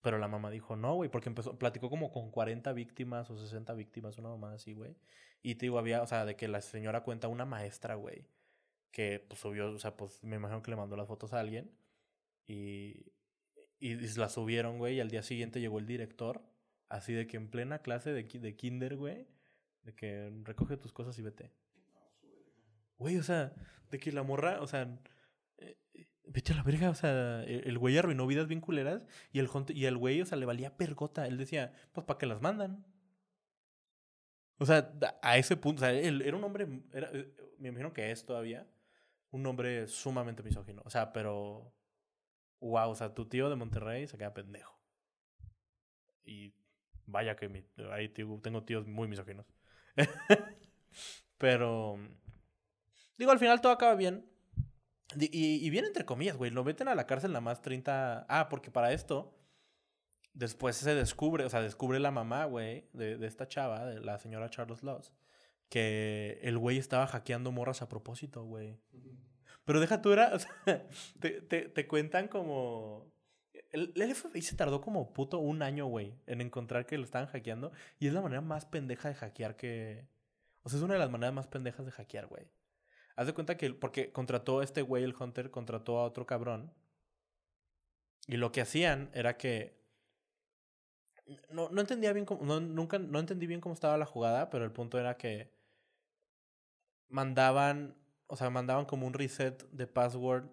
Pero 0.00 0.18
la 0.18 0.28
mamá 0.28 0.50
dijo 0.50 0.74
no, 0.76 0.94
güey, 0.94 1.10
porque 1.10 1.28
empezó, 1.28 1.58
platicó 1.58 1.88
como 1.90 2.10
con 2.12 2.30
40 2.30 2.72
víctimas 2.72 3.30
o 3.30 3.36
60 3.36 3.72
víctimas, 3.74 4.18
una 4.18 4.28
mamá 4.30 4.52
así, 4.54 4.74
güey. 4.74 4.96
Y 5.42 5.56
te 5.56 5.66
digo, 5.66 5.78
había, 5.78 6.02
o 6.02 6.06
sea, 6.06 6.24
de 6.24 6.36
que 6.36 6.46
la 6.48 6.60
señora 6.60 7.02
cuenta 7.02 7.26
una 7.28 7.44
maestra, 7.44 7.94
güey, 7.96 8.26
que 8.92 9.24
pues 9.28 9.40
subió, 9.40 9.72
o 9.72 9.78
sea, 9.78 9.96
pues 9.96 10.22
me 10.22 10.36
imagino 10.36 10.62
que 10.62 10.70
le 10.70 10.76
mandó 10.76 10.96
las 10.96 11.08
fotos 11.08 11.32
a 11.32 11.40
alguien 11.40 11.70
y, 12.46 13.12
y 13.82 13.96
las 14.16 14.32
subieron, 14.32 14.78
güey, 14.78 14.96
y 14.96 15.00
al 15.00 15.10
día 15.10 15.22
siguiente 15.22 15.60
llegó 15.60 15.78
el 15.78 15.86
director, 15.86 16.42
así 16.88 17.12
de 17.12 17.26
que 17.26 17.36
en 17.36 17.48
plena 17.48 17.80
clase 17.80 18.12
de, 18.12 18.22
de 18.22 18.56
kinder, 18.56 18.96
güey, 18.96 19.26
de 19.82 19.94
que 19.94 20.32
recoge 20.44 20.76
tus 20.76 20.92
cosas 20.92 21.18
y 21.18 21.22
vete. 21.22 21.52
Güey, 22.98 23.18
o 23.18 23.22
sea, 23.22 23.52
de 23.90 23.98
que 23.98 24.12
la 24.12 24.22
morra, 24.22 24.60
o 24.60 24.66
sea, 24.66 24.88
eh, 25.58 25.76
eh, 25.94 26.06
vete 26.24 26.52
a 26.52 26.56
la 26.56 26.62
verga, 26.62 26.90
o 26.90 26.94
sea, 26.94 27.42
el, 27.42 27.64
el 27.66 27.78
güey 27.78 27.98
arruinó 27.98 28.26
vidas 28.26 28.46
bien 28.46 28.60
culeras 28.60 29.02
y 29.32 29.40
el, 29.40 29.48
y 29.70 29.84
el 29.86 29.96
güey, 29.96 30.22
o 30.22 30.26
sea, 30.26 30.38
le 30.38 30.46
valía 30.46 30.76
pergota. 30.76 31.26
Él 31.26 31.36
decía, 31.36 31.72
pues, 31.92 32.06
¿para 32.06 32.18
qué 32.18 32.26
las 32.26 32.40
mandan? 32.40 32.86
O 34.58 34.66
sea, 34.66 34.92
a 35.22 35.38
ese 35.38 35.56
punto, 35.56 35.82
o 35.82 35.84
sea, 35.84 35.92
él 35.92 36.22
era 36.22 36.36
un 36.36 36.44
hombre, 36.44 36.68
eh, 36.92 37.34
me 37.58 37.70
imagino 37.70 37.92
que 37.92 38.12
es 38.12 38.24
todavía 38.24 38.64
un 39.32 39.44
hombre 39.46 39.88
sumamente 39.88 40.44
misógino. 40.44 40.82
O 40.84 40.90
sea, 40.90 41.12
pero, 41.12 41.74
wow, 42.62 42.90
o 42.90 42.94
sea, 42.94 43.14
tu 43.14 43.28
tío 43.28 43.50
de 43.50 43.56
Monterrey 43.56 44.06
se 44.06 44.16
queda 44.16 44.32
pendejo. 44.32 44.78
Y 46.24 46.54
vaya 47.06 47.36
que 47.36 47.48
mi, 47.48 47.64
ahí 47.92 48.08
tío- 48.08 48.40
tengo 48.42 48.64
tíos 48.64 48.86
muy 48.86 49.08
misóginos. 49.08 49.46
pero, 51.38 51.98
digo, 53.18 53.30
al 53.32 53.38
final 53.38 53.60
todo 53.60 53.72
acaba 53.72 53.94
bien. 53.94 54.28
Y, 55.14 55.68
bien 55.68 55.84
entre 55.84 56.06
comillas, 56.06 56.36
güey. 56.36 56.50
Lo 56.50 56.64
meten 56.64 56.88
a 56.88 56.94
la 56.94 57.06
cárcel 57.06 57.32
nada 57.32 57.42
más 57.42 57.60
30... 57.60 58.24
Ah, 58.28 58.48
porque 58.48 58.70
para 58.70 58.92
esto... 58.92 59.38
Después 60.34 60.76
se 60.76 60.94
descubre, 60.94 61.44
o 61.44 61.50
sea, 61.50 61.60
descubre 61.60 62.00
la 62.00 62.10
mamá, 62.10 62.46
güey, 62.46 62.88
de, 62.94 63.26
esta 63.26 63.46
chava, 63.46 63.84
de 63.84 64.00
la 64.00 64.18
señora 64.18 64.48
Charles 64.48 64.82
Loss, 64.82 65.12
que 65.68 66.40
el 66.42 66.56
güey 66.56 66.78
estaba 66.78 67.06
hackeando 67.06 67.52
morras 67.52 67.82
a 67.82 67.88
propósito, 67.90 68.42
güey. 68.42 68.80
Pero 69.64 69.80
deja 69.80 70.02
tú, 70.02 70.12
era, 70.12 70.32
te, 71.20 71.40
te, 71.42 71.68
te 71.68 71.86
cuentan 71.86 72.28
como... 72.28 73.10
El, 73.70 73.92
el 73.96 74.14
FBI 74.14 74.42
se 74.42 74.56
tardó 74.56 74.80
como 74.80 75.12
puto 75.12 75.38
un 75.38 75.62
año, 75.62 75.86
güey, 75.86 76.14
en 76.26 76.40
encontrar 76.40 76.86
que 76.86 76.98
lo 76.98 77.04
estaban 77.04 77.28
hackeando. 77.28 77.72
Y 77.98 78.06
es 78.06 78.12
la 78.12 78.20
manera 78.20 78.40
más 78.40 78.66
pendeja 78.66 79.08
de 79.08 79.14
hackear 79.14 79.56
que... 79.56 80.06
O 80.62 80.68
sea, 80.68 80.78
es 80.78 80.82
una 80.82 80.94
de 80.94 81.00
las 81.00 81.10
maneras 81.10 81.34
más 81.34 81.46
pendejas 81.46 81.86
de 81.86 81.92
hackear, 81.92 82.26
güey. 82.26 82.46
Haz 83.16 83.26
de 83.26 83.34
cuenta 83.34 83.56
que... 83.56 83.72
Porque 83.72 84.12
contrató 84.12 84.60
a 84.60 84.64
este 84.64 84.82
güey, 84.82 85.04
el 85.04 85.14
Hunter, 85.18 85.50
contrató 85.50 85.98
a 85.98 86.04
otro 86.04 86.26
cabrón. 86.26 86.72
Y 88.26 88.36
lo 88.36 88.52
que 88.52 88.60
hacían 88.60 89.10
era 89.14 89.36
que 89.36 89.82
no, 91.50 91.68
no 91.70 91.80
entendía 91.80 92.12
bien 92.12 92.26
cómo, 92.26 92.60
nunca, 92.60 92.98
no 92.98 93.18
entendí 93.18 93.46
bien 93.46 93.60
cómo 93.60 93.74
estaba 93.74 93.98
la 93.98 94.06
jugada, 94.06 94.50
pero 94.50 94.64
el 94.64 94.72
punto 94.72 94.98
era 94.98 95.16
que 95.16 95.50
mandaban, 97.08 97.94
o 98.32 98.36
sea, 98.36 98.50
mandaban 98.50 98.86
como 98.86 99.06
un 99.06 99.14
reset 99.14 99.68
de 99.72 99.86
password 99.86 100.46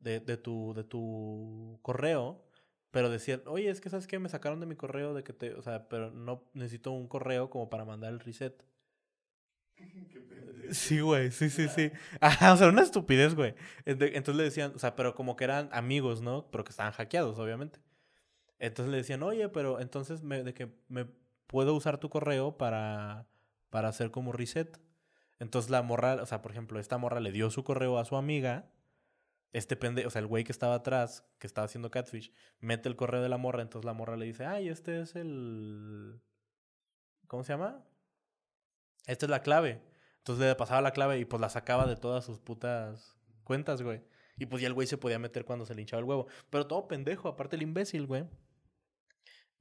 de, 0.00 0.20
de 0.20 0.36
tu, 0.38 0.74
de 0.74 0.84
tu 0.84 1.78
correo, 1.82 2.42
pero 2.92 3.10
decían, 3.10 3.42
oye, 3.46 3.70
es 3.70 3.80
que 3.80 3.90
sabes 3.90 4.06
que 4.06 4.18
me 4.20 4.28
sacaron 4.30 4.60
de 4.60 4.66
mi 4.66 4.76
correo 4.76 5.14
de 5.14 5.24
que 5.24 5.32
te, 5.34 5.54
o 5.54 5.62
sea, 5.62 5.88
pero 5.88 6.10
no 6.12 6.44
necesito 6.54 6.92
un 6.92 7.08
correo 7.08 7.50
como 7.50 7.70
para 7.70 7.84
mandar 7.84 8.12
el 8.12 8.20
reset. 8.20 8.64
Sí, 10.72 11.00
güey, 11.00 11.30
sí, 11.30 11.48
sí, 11.50 11.68
sí. 11.68 11.90
Ajá, 12.20 12.52
o 12.52 12.56
sea, 12.56 12.68
una 12.68 12.82
estupidez, 12.82 13.34
güey. 13.34 13.54
Ent- 13.84 14.10
Entonces 14.14 14.36
le 14.36 14.42
decían, 14.44 14.72
o 14.74 14.78
sea, 14.78 14.96
pero 14.96 15.14
como 15.14 15.36
que 15.36 15.44
eran 15.44 15.68
amigos, 15.72 16.22
¿no? 16.22 16.50
Pero 16.50 16.64
que 16.64 16.70
estaban 16.70 16.92
hackeados, 16.92 17.38
obviamente. 17.38 17.80
Entonces 18.58 18.90
le 18.92 18.98
decían, 18.98 19.22
oye, 19.22 19.48
pero 19.50 19.80
entonces 19.80 20.22
me, 20.22 20.44
de 20.44 20.54
que 20.54 20.70
me 20.88 21.06
puedo 21.46 21.74
usar 21.74 21.98
tu 21.98 22.10
correo 22.10 22.58
para, 22.58 23.26
para 23.70 23.88
hacer 23.88 24.10
como 24.10 24.32
reset. 24.32 24.78
Entonces 25.38 25.70
la 25.70 25.82
morra, 25.82 26.14
o 26.22 26.26
sea, 26.26 26.42
por 26.42 26.52
ejemplo, 26.52 26.80
esta 26.80 26.98
morra 26.98 27.20
le 27.20 27.32
dio 27.32 27.50
su 27.50 27.64
correo 27.64 27.98
a 27.98 28.04
su 28.04 28.16
amiga. 28.16 28.70
Este 29.52 29.76
pendejo, 29.76 30.08
o 30.08 30.10
sea, 30.10 30.20
el 30.20 30.26
güey 30.26 30.44
que 30.44 30.52
estaba 30.52 30.74
atrás, 30.74 31.24
que 31.38 31.46
estaba 31.46 31.66
haciendo 31.66 31.90
catfish, 31.90 32.32
mete 32.60 32.88
el 32.88 32.96
correo 32.96 33.22
de 33.22 33.28
la 33.28 33.38
morra. 33.38 33.62
Entonces 33.62 33.84
la 33.86 33.92
morra 33.92 34.16
le 34.16 34.26
dice, 34.26 34.46
ay, 34.46 34.68
este 34.68 35.00
es 35.00 35.16
el. 35.16 36.20
¿Cómo 37.26 37.44
se 37.44 37.52
llama? 37.52 37.84
Esta 39.06 39.26
es 39.26 39.30
la 39.30 39.42
clave. 39.42 39.82
Entonces 40.18 40.44
le 40.44 40.54
pasaba 40.56 40.80
la 40.80 40.92
clave 40.92 41.18
y 41.18 41.24
pues 41.24 41.40
la 41.40 41.48
sacaba 41.48 41.86
de 41.86 41.96
todas 41.96 42.24
sus 42.24 42.38
putas 42.40 43.16
cuentas, 43.44 43.82
güey. 43.82 44.02
Y 44.36 44.46
pues 44.46 44.60
ya 44.60 44.68
el 44.68 44.74
güey 44.74 44.86
se 44.86 44.98
podía 44.98 45.18
meter 45.18 45.44
cuando 45.44 45.64
se 45.64 45.74
le 45.74 45.82
hinchaba 45.82 46.00
el 46.00 46.06
huevo. 46.06 46.26
Pero 46.50 46.66
todo 46.66 46.88
pendejo, 46.88 47.28
aparte 47.28 47.56
el 47.56 47.62
imbécil, 47.62 48.06
güey. 48.06 48.24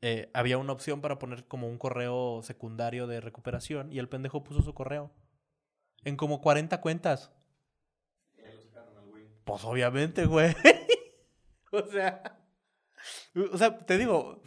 Eh, 0.01 0.29
había 0.33 0.57
una 0.57 0.73
opción 0.73 1.01
para 1.01 1.17
poner 1.19 1.47
como 1.47 1.69
un 1.69 1.77
correo 1.77 2.41
secundario 2.43 3.07
de 3.07 3.21
recuperación 3.21 3.91
y 3.91 3.99
el 3.99 4.09
pendejo 4.09 4.43
puso 4.43 4.61
su 4.61 4.73
correo. 4.73 5.11
En 6.06 6.15
como 6.15 6.39
40 6.39 6.80
cuentas. 6.80 7.32
Pues 9.44 9.63
obviamente, 9.63 10.26
güey. 10.26 10.56
o 11.72 11.84
sea. 11.88 12.39
O 13.52 13.58
sea, 13.58 13.78
te 13.78 13.98
digo, 13.98 14.41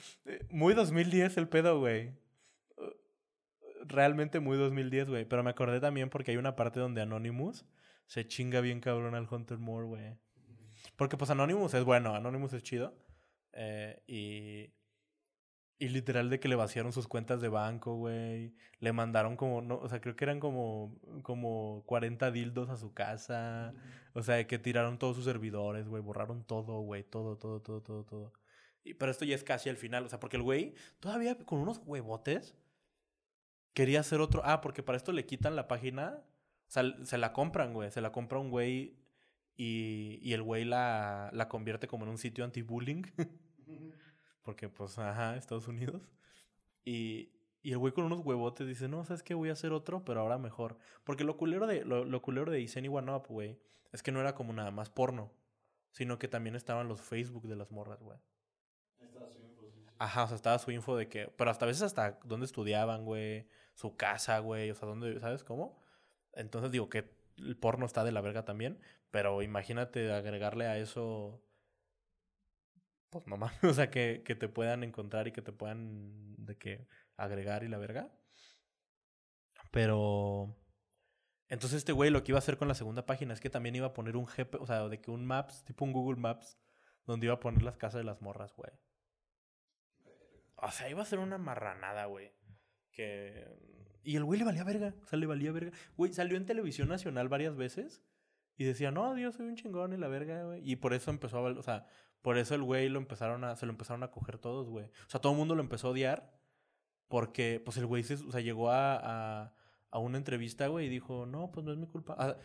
muy 0.51 0.75
2010 0.75 1.37
el 1.37 1.49
pedo, 1.49 1.79
güey. 1.79 2.19
Realmente 3.85 4.41
muy 4.41 4.57
2010, 4.57 5.09
güey. 5.09 5.25
Pero 5.25 5.43
me 5.43 5.51
acordé 5.51 5.81
también 5.81 6.11
porque 6.11 6.31
hay 6.31 6.37
una 6.37 6.57
parte 6.57 6.81
donde 6.81 7.03
Anonymous 7.03 7.65
se 8.07 8.27
chinga 8.27 8.61
bien 8.61 8.81
cabrón 8.81 9.15
al 9.15 9.29
Hunter 9.31 9.59
Moore, 9.59 9.87
güey. 9.87 10.19
Porque 10.97 11.17
pues 11.17 11.31
Anonymous 11.31 11.75
es 11.75 11.85
bueno, 11.85 12.15
Anonymous 12.15 12.53
es 12.55 12.63
chido. 12.63 12.95
Eh, 13.53 14.03
y. 14.07 14.78
Y 15.81 15.89
literal 15.91 16.29
de 16.29 16.41
que 16.41 16.49
le 16.49 16.57
vaciaron 16.57 16.93
sus 16.93 17.07
cuentas 17.07 17.41
de 17.41 17.49
banco, 17.49 17.95
güey. 17.95 18.53
Le 18.81 18.93
mandaron 18.93 19.37
como, 19.37 19.63
no, 19.63 19.79
o 19.79 19.89
sea, 19.89 20.01
creo 20.01 20.17
que 20.17 20.25
eran 20.25 20.41
como, 20.41 20.99
como 21.23 21.85
40 21.87 22.33
dildos 22.33 22.69
a 22.69 22.77
su 22.77 22.93
casa. 22.93 23.73
O 24.13 24.23
sea, 24.23 24.45
que 24.49 24.59
tiraron 24.59 24.99
todos 24.99 25.15
sus 25.15 25.25
servidores, 25.25 25.87
güey. 25.87 26.03
Borraron 26.03 26.43
todo, 26.43 26.81
güey. 26.81 27.05
Todo, 27.05 27.37
todo, 27.37 27.63
todo, 27.63 27.81
todo, 27.81 28.05
todo. 28.05 28.33
Y, 28.83 28.95
pero 28.95 29.13
esto 29.13 29.25
ya 29.25 29.37
es 29.37 29.45
casi 29.45 29.69
al 29.69 29.77
final. 29.77 30.05
O 30.05 30.09
sea, 30.09 30.19
porque 30.19 30.37
el 30.37 30.43
güey 30.43 30.75
todavía 30.99 31.39
con 31.39 31.61
unos 31.61 31.81
huevotes 31.87 32.57
quería 33.73 34.01
hacer 34.01 34.21
otro. 34.21 34.43
Ah, 34.45 34.61
porque 34.61 34.83
para 34.83 34.97
esto 34.97 35.13
le 35.13 35.27
quitan 35.27 35.55
la 35.55 35.69
página. 35.69 36.25
O 36.67 36.71
sea, 36.71 36.83
se 37.05 37.19
la 37.19 37.33
compran, 37.33 37.73
güey. 37.73 37.93
Se 37.93 38.01
la 38.01 38.11
compra 38.11 38.41
un 38.41 38.51
güey 38.51 38.97
y, 39.57 40.19
y 40.23 40.33
el 40.33 40.43
güey 40.43 40.65
la, 40.65 41.31
la 41.33 41.49
convierte 41.49 41.87
como 41.87 42.05
en 42.05 42.11
un 42.11 42.19
sitio 42.19 42.45
anti-bullying. 42.45 43.03
Porque, 44.49 44.71
pues, 44.71 44.99
ajá, 44.99 45.37
Estados 45.37 45.69
Unidos. 45.69 46.01
Y, 46.83 47.35
y 47.61 47.73
el 47.73 47.77
güey 47.77 47.93
con 47.93 48.05
unos 48.05 48.25
huevotes 48.25 48.67
dice, 48.67 48.89
no, 48.89 49.05
¿sabes 49.05 49.23
qué? 49.23 49.35
Voy 49.35 49.51
a 49.51 49.53
hacer 49.53 49.73
otro, 49.73 50.07
pero 50.07 50.23
ahora 50.23 50.39
mejor. 50.39 50.79
Porque 51.05 51.23
lo 51.23 51.37
culero 51.37 51.67
de, 51.67 51.85
lo, 51.85 52.07
lo 52.07 52.23
culero 52.23 52.51
de 52.51 52.89
One 52.91 53.13
Up, 53.13 53.27
güey, 53.29 53.59
es 53.93 54.03
que 54.03 54.11
no 54.11 54.21
era 54.23 54.35
como 54.35 54.55
nada 54.55 54.71
más 54.71 54.89
porno. 54.89 55.31
Sino 55.91 56.19
que 56.19 56.29
también 56.29 56.57
estaban 56.57 56.89
los 56.89 57.03
Facebook 57.03 57.47
de 57.47 57.57
las 57.57 57.71
morras, 57.71 58.01
güey. 58.03 58.17
Ahí 59.01 59.07
estaba 59.09 59.29
su 59.29 59.39
info, 59.39 59.67
sí, 59.67 59.83
sí. 59.85 59.85
Ajá, 59.99 60.25
o 60.25 60.27
sea, 60.29 60.37
estaba 60.37 60.59
su 60.59 60.71
info 60.71 60.97
de 60.97 61.11
que... 61.11 61.27
Pero 61.27 61.51
hasta 61.51 61.67
a 61.67 61.69
veces 61.69 61.83
hasta 61.83 62.19
dónde 62.25 62.47
estudiaban, 62.47 63.05
güey. 63.05 63.47
Su 63.75 63.97
casa, 63.97 64.39
güey. 64.39 64.71
O 64.71 64.75
sea, 64.75 64.89
dónde... 64.89 65.21
¿Sabes 65.21 65.45
cómo? 65.45 65.79
Entonces 66.33 66.71
digo 66.71 66.89
que 66.89 67.05
el 67.37 67.59
porno 67.59 67.85
está 67.85 68.03
de 68.03 68.13
la 68.13 68.23
verga 68.23 68.47
también. 68.47 68.81
Pero 69.11 69.43
imagínate 69.43 70.11
agregarle 70.11 70.65
a 70.69 70.79
eso... 70.79 71.43
Pues 73.11 73.27
no 73.27 73.37
mames. 73.37 73.59
O 73.65 73.73
sea, 73.75 73.91
que, 73.91 74.23
que 74.25 74.35
te 74.35 74.49
puedan 74.49 74.85
encontrar 74.85 75.29
y 75.29 75.33
que 75.33 75.43
te 75.43 75.53
puedan... 75.53 76.35
De 76.37 76.57
que 76.57 76.87
agregar 77.17 77.65
y 77.65 77.69
la 77.69 77.79
verga. 77.79 78.13
Pero... 79.71 80.57
Entonces 81.49 81.79
este 81.79 81.93
güey 81.93 82.11
lo 82.11 82.23
que 82.23 82.33
iba 82.33 82.39
a 82.39 82.41
hacer 82.41 82.59
con 82.59 82.69
la 82.69 82.75
segunda 82.75 83.07
página 83.07 83.33
es 83.33 83.41
que 83.41 83.51
también 83.51 83.75
iba 83.75 83.87
a 83.87 83.95
poner 83.95 84.17
un 84.17 84.27
GP... 84.27 84.57
O 84.61 84.67
sea, 84.67 84.89
de 84.89 85.01
que 85.01 85.11
un 85.11 85.25
Maps, 85.27 85.65
tipo 85.65 85.85
un 85.85 85.93
Google 85.93 86.21
Maps, 86.21 86.59
donde 87.07 87.27
iba 87.27 87.35
a 87.35 87.41
poner 87.41 87.63
las 87.63 87.77
casas 87.77 88.01
de 88.01 88.05
las 88.05 88.21
morras, 88.21 88.55
güey. 88.55 88.71
O 90.57 90.71
sea, 90.71 90.91
iba 90.91 91.03
a 91.03 91.07
ser 91.07 91.19
una 91.21 91.39
marranada, 91.39 92.07
güey. 92.07 92.33
Que... 92.91 93.47
Y 94.03 94.17
el 94.17 94.25
güey 94.25 94.39
le 94.39 94.45
valía 94.45 94.65
verga. 94.65 94.95
O 95.03 95.07
sea, 95.07 95.19
le 95.19 95.27
valía 95.27 95.53
verga. 95.53 95.73
Güey, 95.97 96.13
salió 96.13 96.37
en 96.37 96.47
televisión 96.47 96.89
nacional 96.89 97.29
varias 97.29 97.57
veces. 97.57 98.03
Y 98.57 98.65
decía, 98.65 98.91
no, 98.91 99.15
Dios, 99.15 99.37
soy 99.37 99.47
un 99.47 99.57
chingón 99.57 99.93
y 99.93 99.97
la 99.97 100.09
verga, 100.09 100.45
güey. 100.45 100.69
Y 100.69 100.77
por 100.77 100.93
eso 100.95 101.11
empezó 101.11 101.39
a... 101.39 101.51
O 101.53 101.63
sea, 101.63 101.87
por 102.23 102.37
eso 102.39 102.55
el 102.55 102.63
güey 102.63 102.89
lo 102.89 102.99
empezaron 102.99 103.45
a... 103.45 103.57
Se 103.57 103.67
lo 103.67 103.73
empezaron 103.73 104.03
a 104.03 104.11
coger 104.11 104.39
todos, 104.39 104.69
güey. 104.69 104.87
O 104.87 105.11
sea, 105.11 105.21
todo 105.21 105.33
el 105.33 105.39
mundo 105.39 105.55
lo 105.55 105.61
empezó 105.63 105.89
a 105.89 105.91
odiar. 105.93 106.33
Porque, 107.09 107.61
pues, 107.65 107.77
el 107.77 107.87
güey 107.87 108.03
se... 108.03 108.15
O 108.15 108.31
sea, 108.33 108.41
llegó 108.41 108.71
a... 108.71 108.97
a, 109.45 109.55
a 109.91 109.99
una 109.99 110.19
entrevista, 110.19 110.67
güey, 110.69 110.87
y 110.87 110.89
dijo, 110.91 111.25
no, 111.27 111.51
pues 111.51 111.65
no 111.65 111.73
es 111.73 111.79
mi 111.79 111.87
culpa. 111.87 112.15
Ah, 112.19 112.37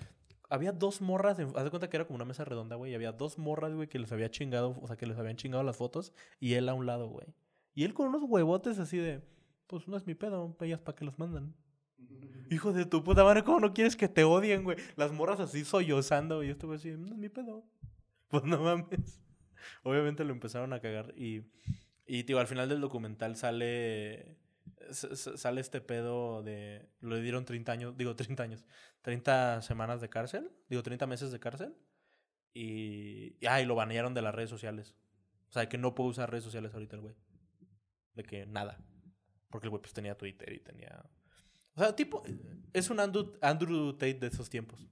había 0.50 0.72
dos 0.72 1.02
morras, 1.02 1.40
en- 1.40 1.52
haz 1.58 1.64
de 1.66 1.70
cuenta 1.72 1.90
que 1.90 1.98
era 1.98 2.06
como 2.06 2.16
una 2.16 2.24
mesa 2.26 2.46
redonda, 2.46 2.78
güey, 2.78 2.92
y 2.94 2.96
había 2.96 3.12
dos 3.12 3.38
morras, 3.38 3.74
güey, 3.74 3.90
que 3.90 4.00
les 4.00 4.12
había 4.14 4.32
chingado, 4.32 4.78
o 4.82 4.88
sea, 4.88 4.96
que 4.96 5.06
les 5.08 5.18
habían 5.18 5.36
chingado 5.36 5.62
las 5.64 5.76
fotos, 5.76 6.14
y 6.40 6.54
él 6.54 6.70
a 6.70 6.74
un 6.74 6.86
lado, 6.86 7.10
güey. 7.10 7.28
Y 7.74 7.84
él 7.84 7.94
con 7.94 8.08
unos 8.08 8.24
huevotes 8.24 8.80
así 8.80 8.98
de, 8.98 9.22
pues 9.68 9.88
no 9.90 9.98
es 9.98 10.06
mi 10.08 10.14
pedo, 10.16 10.56
ellas 10.62 10.80
para 10.80 10.96
qué 10.96 11.04
los 11.04 11.20
mandan. 11.20 11.54
Hijo 12.50 12.72
de 12.72 12.86
tu 12.86 13.04
puta 13.04 13.24
madre, 13.26 13.44
¿cómo 13.44 13.60
no 13.60 13.74
quieres 13.74 13.96
que 13.98 14.08
te 14.08 14.24
odien, 14.24 14.64
güey? 14.64 14.78
Las 14.96 15.12
morras 15.12 15.42
así 15.42 15.66
sollozando, 15.66 16.44
y 16.44 16.48
yo 16.48 16.54
estuve 16.54 16.76
así, 16.78 16.92
no 16.92 17.08
es 17.08 17.18
mi 17.18 17.28
pedo. 17.30 17.66
Pues 18.30 18.46
no 18.46 18.58
mames. 18.60 19.22
Obviamente 19.84 20.24
lo 20.24 20.34
empezaron 20.34 20.74
a 20.74 20.80
cagar, 20.80 21.14
y, 21.18 21.44
y 22.06 22.24
tío, 22.24 22.40
al 22.40 22.48
final 22.48 22.70
del 22.70 22.82
documental 22.82 23.36
sale, 23.36 24.38
sale 24.92 25.62
este 25.62 25.82
pedo 25.82 26.44
de, 26.44 26.90
le 27.02 27.22
dieron 27.22 27.46
30 27.46 27.72
años, 27.72 27.98
digo 27.98 28.16
30 28.16 28.44
años, 28.44 28.66
30 29.02 29.62
semanas 29.62 30.02
de 30.02 30.10
cárcel, 30.10 30.52
digo 30.70 30.84
30 30.84 31.08
meses 31.08 31.32
de 31.32 31.40
cárcel, 31.40 31.76
y, 32.54 33.36
y, 33.40 33.46
ah, 33.48 33.62
y 33.62 33.66
lo 33.66 33.76
banearon 33.76 34.14
de 34.14 34.22
las 34.22 34.36
redes 34.36 34.50
sociales. 34.50 34.96
O 35.50 35.54
sea, 35.54 35.70
que 35.70 35.78
no 35.78 35.94
puede 35.94 36.10
usar 36.10 36.32
redes 36.32 36.44
sociales 36.44 36.74
ahorita 36.74 36.96
el 36.96 37.02
güey. 37.04 37.16
De 38.16 38.24
que 38.24 38.46
nada. 38.48 38.84
Porque 39.52 39.68
el 39.68 39.70
güey 39.70 39.82
pues 39.82 39.94
tenía 39.94 40.18
Twitter 40.18 40.52
y 40.52 40.60
tenía... 40.60 41.06
O 41.76 41.80
sea, 41.80 41.96
tipo, 41.96 42.24
es 42.74 42.90
un 42.90 43.00
Andrew, 43.00 43.34
Andrew 43.40 43.94
Tate 43.94 44.16
de 44.16 44.28
esos 44.28 44.50
tiempos. 44.50 44.88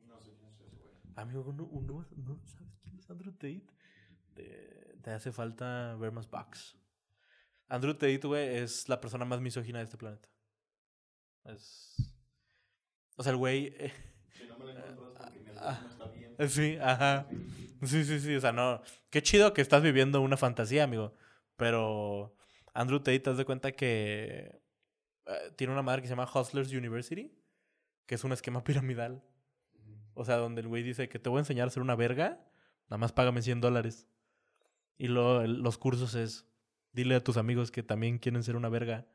No 0.00 0.20
sé 0.20 0.34
quién 0.34 0.50
es 0.50 0.60
ese 0.60 0.76
güey. 0.78 0.92
Amigo, 1.16 1.52
¿no, 1.52 1.68
no, 1.80 2.06
no 2.16 2.40
sabes 2.44 2.78
quién 2.82 2.98
es 2.98 3.08
Andrew 3.08 3.32
Tate? 3.32 3.64
Te, 4.34 4.96
te 5.02 5.10
hace 5.10 5.32
falta 5.32 5.94
ver 5.96 6.12
más 6.12 6.28
bugs. 6.28 6.76
Andrew 7.68 7.94
Tate, 7.94 8.18
güey, 8.26 8.56
es 8.58 8.88
la 8.88 9.00
persona 9.00 9.24
más 9.24 9.40
misógina 9.40 9.78
de 9.78 9.84
este 9.84 9.96
planeta. 9.96 10.28
Es... 11.44 11.96
O 13.16 13.22
sea, 13.22 13.32
el 13.32 13.38
güey... 13.38 13.66
eh, 13.78 13.92
Si 14.36 14.46
no 14.46 14.58
me 14.58 14.72
la 14.72 14.80
Ah. 14.80 14.84
algoritmo 14.86 15.88
está 15.90 16.06
bien. 16.08 16.34
Eh, 16.38 16.48
Sí, 16.48 16.76
ajá. 16.80 17.26
Sí, 17.82 18.04
sí, 18.04 18.20
sí. 18.20 18.34
O 18.34 18.40
sea, 18.40 18.52
no. 18.52 18.80
Qué 19.10 19.22
chido 19.22 19.52
que 19.54 19.62
estás 19.62 19.82
viviendo 19.82 20.20
una 20.20 20.36
fantasía, 20.36 20.84
amigo. 20.84 21.14
Pero 21.56 22.34
Andrew 22.72 22.98
Tate, 22.98 23.30
haz 23.30 23.36
de 23.36 23.44
cuenta 23.44 23.72
que 23.72 24.60
eh, 25.26 25.52
tiene 25.56 25.72
una 25.72 25.82
madre 25.82 26.02
que 26.02 26.08
se 26.08 26.12
llama 26.12 26.28
Hustlers 26.32 26.72
University, 26.72 27.32
que 28.06 28.14
es 28.16 28.24
un 28.24 28.32
esquema 28.32 28.64
piramidal. 28.64 29.22
O 30.14 30.24
sea, 30.24 30.36
donde 30.36 30.60
el 30.60 30.68
güey 30.68 30.82
dice 30.82 31.08
que 31.08 31.18
te 31.18 31.28
voy 31.28 31.38
a 31.38 31.40
enseñar 31.40 31.68
a 31.68 31.70
ser 31.70 31.82
una 31.82 31.96
verga, 31.96 32.40
nada 32.88 32.98
más 32.98 33.12
págame 33.12 33.42
100 33.42 33.60
dólares. 33.60 34.08
Y 34.96 35.08
luego 35.08 35.42
los 35.46 35.78
cursos 35.78 36.14
es, 36.14 36.46
dile 36.92 37.16
a 37.16 37.24
tus 37.24 37.36
amigos 37.36 37.70
que 37.70 37.82
también 37.82 38.18
quieren 38.18 38.42
ser 38.42 38.56
una 38.56 38.68
verga, 38.68 39.06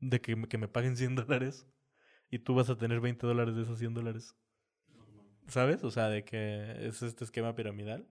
de 0.00 0.20
que, 0.20 0.40
que 0.48 0.58
me 0.58 0.68
paguen 0.68 0.96
100 0.96 1.16
dólares. 1.16 1.66
Y 2.30 2.40
tú 2.40 2.54
vas 2.54 2.68
a 2.68 2.76
tener 2.76 3.00
20 3.00 3.26
dólares 3.26 3.56
de 3.56 3.62
esos 3.62 3.78
100 3.78 3.94
dólares. 3.94 4.36
¿Sabes? 5.46 5.82
O 5.82 5.90
sea, 5.90 6.08
de 6.08 6.24
que 6.24 6.86
es 6.86 7.00
este 7.02 7.24
esquema 7.24 7.54
piramidal. 7.54 8.06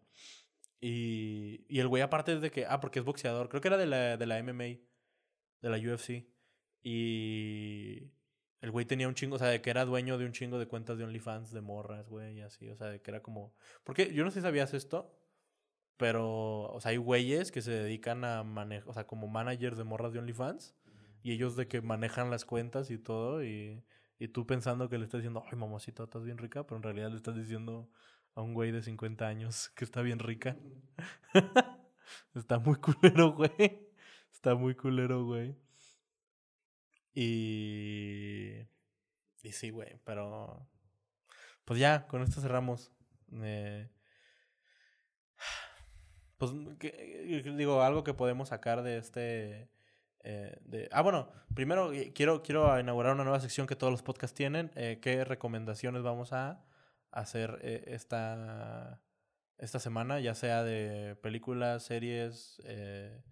Y, 0.79 1.65
y 1.67 1.79
el 1.79 1.87
güey 1.87 2.01
aparte 2.01 2.33
es 2.33 2.41
de 2.41 2.51
que, 2.51 2.65
ah, 2.65 2.79
porque 2.79 2.99
es 2.99 3.05
boxeador, 3.05 3.49
creo 3.49 3.61
que 3.61 3.67
era 3.67 3.77
de 3.77 3.85
la, 3.85 4.17
de 4.17 4.25
la 4.25 4.41
MMA, 4.41 4.79
de 5.61 5.69
la 5.69 5.77
UFC. 5.77 6.27
Y 6.81 8.11
el 8.61 8.71
güey 8.71 8.85
tenía 8.85 9.07
un 9.07 9.15
chingo, 9.15 9.35
o 9.35 9.39
sea, 9.39 9.49
de 9.49 9.61
que 9.61 9.69
era 9.69 9.85
dueño 9.85 10.17
de 10.17 10.25
un 10.25 10.31
chingo 10.31 10.57
de 10.57 10.67
cuentas 10.67 10.97
de 10.97 11.03
OnlyFans, 11.03 11.51
de 11.51 11.61
morras, 11.61 12.09
güey, 12.09 12.37
y 12.37 12.41
así, 12.41 12.69
o 12.69 12.75
sea, 12.75 12.87
de 12.87 13.01
que 13.01 13.11
era 13.11 13.21
como... 13.21 13.55
Porque 13.83 14.13
yo 14.13 14.23
no 14.23 14.31
sé 14.31 14.39
si 14.39 14.43
sabías 14.43 14.73
esto, 14.73 15.15
pero, 15.97 16.71
o 16.71 16.79
sea, 16.79 16.91
hay 16.91 16.97
güeyes 16.97 17.51
que 17.51 17.61
se 17.61 17.71
dedican 17.71 18.23
a 18.23 18.43
manejar, 18.43 18.89
o 18.89 18.93
sea, 18.93 19.07
como 19.07 19.27
managers 19.27 19.77
de 19.77 19.83
morras 19.83 20.13
de 20.13 20.19
OnlyFans, 20.19 20.75
y 21.23 21.33
ellos 21.33 21.55
de 21.55 21.67
que 21.67 21.81
manejan 21.81 22.29
las 22.29 22.45
cuentas 22.45 22.91
y 22.91 22.97
todo, 22.97 23.43
y, 23.43 23.83
y 24.19 24.27
tú 24.29 24.45
pensando 24.45 24.89
que 24.89 24.97
le 24.97 25.05
estás 25.05 25.21
diciendo, 25.21 25.43
ay, 25.45 25.57
mamacita, 25.57 26.03
estás 26.03 26.23
bien 26.23 26.37
rica, 26.37 26.63
pero 26.63 26.77
en 26.77 26.83
realidad 26.83 27.09
le 27.09 27.17
estás 27.17 27.35
diciendo 27.35 27.89
a 28.35 28.41
un 28.41 28.53
güey 28.53 28.71
de 28.71 28.83
50 28.83 29.27
años 29.27 29.69
que 29.75 29.83
está 29.83 30.01
bien 30.01 30.19
rica. 30.19 30.55
está 32.35 32.59
muy 32.59 32.75
culero, 32.75 33.33
güey. 33.33 33.89
Está 34.31 34.55
muy 34.55 34.75
culero, 34.75 35.25
güey. 35.25 35.55
Y... 37.13 38.67
Y 39.41 39.51
sí, 39.51 39.71
güey, 39.71 39.99
pero... 40.03 40.67
Pues 41.65 41.79
ya, 41.79 42.07
con 42.07 42.21
esto 42.21 42.39
cerramos. 42.39 42.91
Eh, 43.41 43.89
pues, 46.37 46.51
que- 46.79 47.43
digo, 47.57 47.81
algo 47.81 48.03
que 48.03 48.13
podemos 48.13 48.49
sacar 48.49 48.83
de 48.83 48.97
este... 48.97 49.69
eh, 50.21 50.57
de, 50.61 50.87
ah, 50.91 51.01
bueno, 51.01 51.29
primero 51.55 51.91
eh, 51.93 52.11
quiero, 52.13 52.41
quiero 52.43 52.79
inaugurar 52.79 53.13
una 53.13 53.23
nueva 53.23 53.39
sección 53.39 53.67
que 53.67 53.75
todos 53.75 53.91
los 53.91 54.03
podcasts 54.03 54.35
tienen. 54.35 54.71
Eh, 54.75 54.99
¿Qué 55.01 55.23
recomendaciones 55.23 56.03
vamos 56.03 56.33
a 56.33 56.63
hacer 57.11 57.59
eh, 57.61 57.83
esta, 57.87 59.01
esta 59.57 59.79
semana? 59.79 60.19
Ya 60.19 60.35
sea 60.35 60.63
de 60.63 61.15
películas, 61.15 61.83
series, 61.83 62.61
eh, 62.65 63.23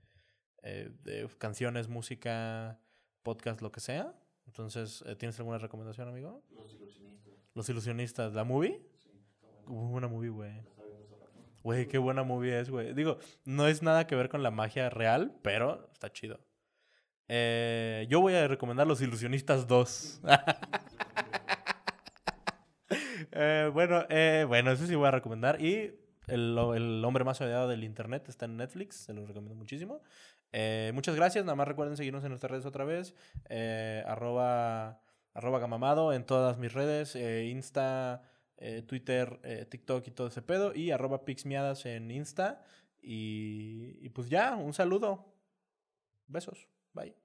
eh, 0.63 0.89
de 1.03 1.29
canciones, 1.37 1.87
música, 1.89 2.79
podcast, 3.23 3.61
lo 3.61 3.71
que 3.71 3.79
sea. 3.81 4.13
Entonces, 4.47 5.03
eh, 5.07 5.15
¿tienes 5.15 5.37
alguna 5.39 5.57
recomendación, 5.57 6.07
amigo? 6.07 6.43
Los 6.51 6.73
ilusionistas. 6.73 7.33
Los 7.55 7.69
ilusionistas, 7.69 8.33
¿la 8.33 8.43
movie? 8.43 8.79
Sí, 8.97 9.09
está 9.31 9.47
bueno. 9.47 9.69
Muy 9.81 9.91
buena 9.91 10.07
movie, 10.07 10.29
güey. 10.29 10.53
La 10.53 10.61
está 10.61 10.83
viendo 10.83 11.03
hace 11.03 11.15
rato. 11.15 11.31
Güey, 11.65 11.87
qué 11.87 11.97
buena 11.97 12.21
movie 12.21 12.59
es, 12.59 12.69
güey. 12.69 12.93
Digo, 12.93 13.17
no 13.43 13.67
es 13.67 13.81
nada 13.81 14.05
que 14.05 14.15
ver 14.15 14.29
con 14.29 14.43
la 14.43 14.51
magia 14.51 14.91
real, 14.91 15.35
pero 15.41 15.89
está 15.93 16.13
chido. 16.13 16.39
Eh, 17.27 18.05
yo 18.07 18.21
voy 18.21 18.35
a 18.35 18.47
recomendar 18.47 18.85
Los 18.85 19.01
Ilusionistas 19.01 19.67
2. 19.67 20.21
Eh, 23.37 23.69
bueno, 23.73 24.05
eh, 24.07 24.45
bueno, 24.47 24.71
ese 24.71 24.87
sí 24.87 24.95
voy 24.95 25.07
a 25.07 25.11
recomendar. 25.11 25.59
Y 25.59 25.99
el, 26.27 26.57
el 26.57 27.03
hombre 27.03 27.25
más 27.25 27.41
odiado 27.41 27.67
del 27.67 27.83
internet 27.83 28.29
está 28.29 28.45
en 28.45 28.55
Netflix, 28.55 28.95
se 28.95 29.13
lo 29.13 29.25
recomiendo 29.25 29.55
muchísimo. 29.55 30.01
Muchas 30.93 31.15
gracias, 31.15 31.43
nada 31.43 31.55
más 31.57 31.67
recuerden 31.67 31.97
seguirnos 31.97 32.23
en 32.23 32.29
nuestras 32.29 32.51
redes 32.51 32.65
otra 32.65 32.85
vez. 32.85 33.13
Arroba, 34.05 35.01
arroba 35.33 35.59
gamamado 35.59 36.13
en 36.13 36.25
todas 36.25 36.57
mis 36.57 36.71
redes, 36.71 37.15
Insta, 37.15 38.21
eh, 38.57 38.81
Twitter, 38.81 39.39
eh, 39.43 39.65
TikTok 39.69 40.07
y 40.07 40.11
todo 40.11 40.27
ese 40.27 40.41
pedo. 40.41 40.73
Y 40.73 40.91
arroba 40.91 41.25
pixmiadas 41.25 41.85
en 41.85 42.11
Insta. 42.11 42.63
Y, 43.01 43.97
y 44.01 44.09
pues 44.09 44.29
ya, 44.29 44.55
un 44.55 44.73
saludo. 44.73 45.33
Besos. 46.27 46.67
Bye. 46.93 47.24